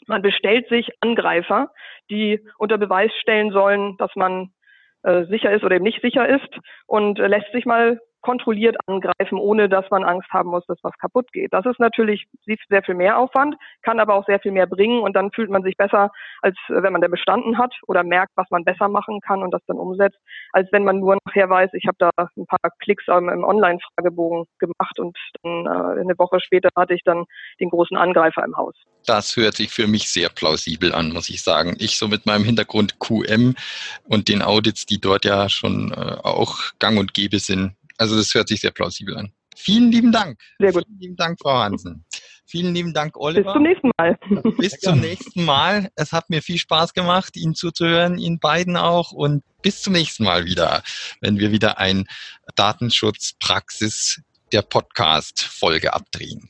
man 0.09 0.21
bestellt 0.21 0.67
sich 0.67 0.89
Angreifer, 0.99 1.71
die 2.09 2.41
unter 2.57 2.77
Beweis 2.77 3.11
stellen 3.21 3.51
sollen, 3.51 3.95
dass 3.97 4.13
man 4.15 4.51
äh, 5.03 5.25
sicher 5.25 5.51
ist 5.51 5.63
oder 5.63 5.75
eben 5.75 5.85
nicht 5.85 6.01
sicher 6.01 6.27
ist 6.27 6.49
und 6.87 7.19
äh, 7.19 7.27
lässt 7.27 7.51
sich 7.53 7.65
mal 7.65 7.99
kontrolliert 8.21 8.77
angreifen, 8.88 9.38
ohne 9.38 9.69
dass 9.69 9.89
man 9.89 10.03
Angst 10.03 10.29
haben 10.32 10.49
muss, 10.49 10.65
dass 10.67 10.77
was 10.84 10.97
kaputt 10.97 11.32
geht. 11.32 11.53
Das 11.53 11.65
ist 11.65 11.79
natürlich 11.79 12.27
sehr 12.69 12.84
viel 12.84 12.95
mehr 12.95 13.17
Aufwand, 13.17 13.55
kann 13.82 13.99
aber 13.99 14.15
auch 14.15 14.25
sehr 14.25 14.39
viel 14.39 14.51
mehr 14.51 14.67
bringen 14.67 15.01
und 15.01 15.15
dann 15.15 15.32
fühlt 15.32 15.49
man 15.49 15.63
sich 15.63 15.77
besser, 15.77 16.12
als 16.41 16.55
wenn 16.67 16.91
man 16.93 17.01
der 17.01 17.10
bestanden 17.10 17.58
hat 17.58 17.73
oder 17.88 18.03
merkt, 18.03 18.32
was 18.36 18.49
man 18.49 18.63
besser 18.63 18.89
machen 18.89 19.19
kann 19.21 19.43
und 19.43 19.51
das 19.51 19.62
dann 19.67 19.77
umsetzt, 19.77 20.17
als 20.51 20.67
wenn 20.71 20.84
man 20.84 20.99
nur 20.99 21.17
nachher 21.25 21.49
weiß, 21.49 21.71
ich 21.73 21.86
habe 21.88 21.97
da 21.99 22.10
ein 22.17 22.45
paar 22.45 22.71
Klicks 22.79 23.05
im 23.08 23.43
Online-Fragebogen 23.43 24.45
gemacht 24.60 24.99
und 24.99 25.17
dann 25.43 25.65
äh, 25.65 26.01
eine 26.01 26.17
Woche 26.17 26.39
später 26.41 26.69
hatte 26.75 26.93
ich 26.93 27.03
dann 27.03 27.25
den 27.60 27.69
großen 27.69 27.97
Angreifer 27.97 28.43
im 28.43 28.55
Haus. 28.55 28.75
Das 29.05 29.36
hört 29.38 29.55
sich 29.55 29.71
für 29.71 29.88
mich 29.88 30.10
sehr 30.10 30.29
plausibel 30.29 30.93
an, 30.93 31.12
muss 31.12 31.29
ich 31.29 31.41
sagen. 31.41 31.75
Ich 31.79 31.97
so 31.97 32.08
mit 32.08 32.25
meinem 32.25 32.43
Hintergrund 32.43 32.99
QM 32.99 33.55
und 34.08 34.27
den 34.27 34.41
Audits, 34.41 34.86
die 34.86 34.99
dort 34.99 35.25
ja 35.25 35.49
schon 35.49 35.91
äh, 35.91 36.17
auch 36.23 36.58
gang 36.79 36.99
und 36.99 37.13
gäbe 37.13 37.39
sind, 37.39 37.73
also 37.99 38.15
das 38.15 38.33
hört 38.33 38.47
sich 38.47 38.62
sehr 38.62 38.71
plausibel 38.71 39.15
an. 39.17 39.31
Vielen 39.55 39.91
lieben 39.91 40.12
Dank. 40.12 40.39
Sehr 40.57 40.71
gut. 40.71 40.85
Vielen 40.88 40.99
lieben 41.01 41.15
Dank, 41.17 41.38
Frau 41.41 41.57
Hansen. 41.59 42.05
Vielen 42.45 42.73
lieben 42.73 42.93
Dank, 42.93 43.17
Oliver. 43.17 43.43
Bis 43.43 43.53
zum 43.53 43.63
nächsten 43.63 43.91
Mal. 43.97 44.17
Bis 44.57 44.79
zum 44.79 44.99
nächsten 44.99 45.45
Mal. 45.45 45.91
Es 45.95 46.13
hat 46.13 46.29
mir 46.29 46.41
viel 46.41 46.57
Spaß 46.57 46.93
gemacht, 46.93 47.35
Ihnen 47.35 47.55
zuzuhören, 47.55 48.17
Ihnen 48.17 48.39
beiden 48.39 48.77
auch. 48.77 49.12
Und 49.12 49.43
bis 49.62 49.81
zum 49.81 49.93
nächsten 49.93 50.23
Mal 50.23 50.45
wieder, 50.45 50.81
wenn 51.19 51.38
wir 51.38 51.51
wieder 51.51 51.77
ein 51.77 52.05
Datenschutzpraxis 52.55 54.21
der 54.53 54.62
Podcast-Folge 54.62 55.93
abdrehen. 55.93 56.47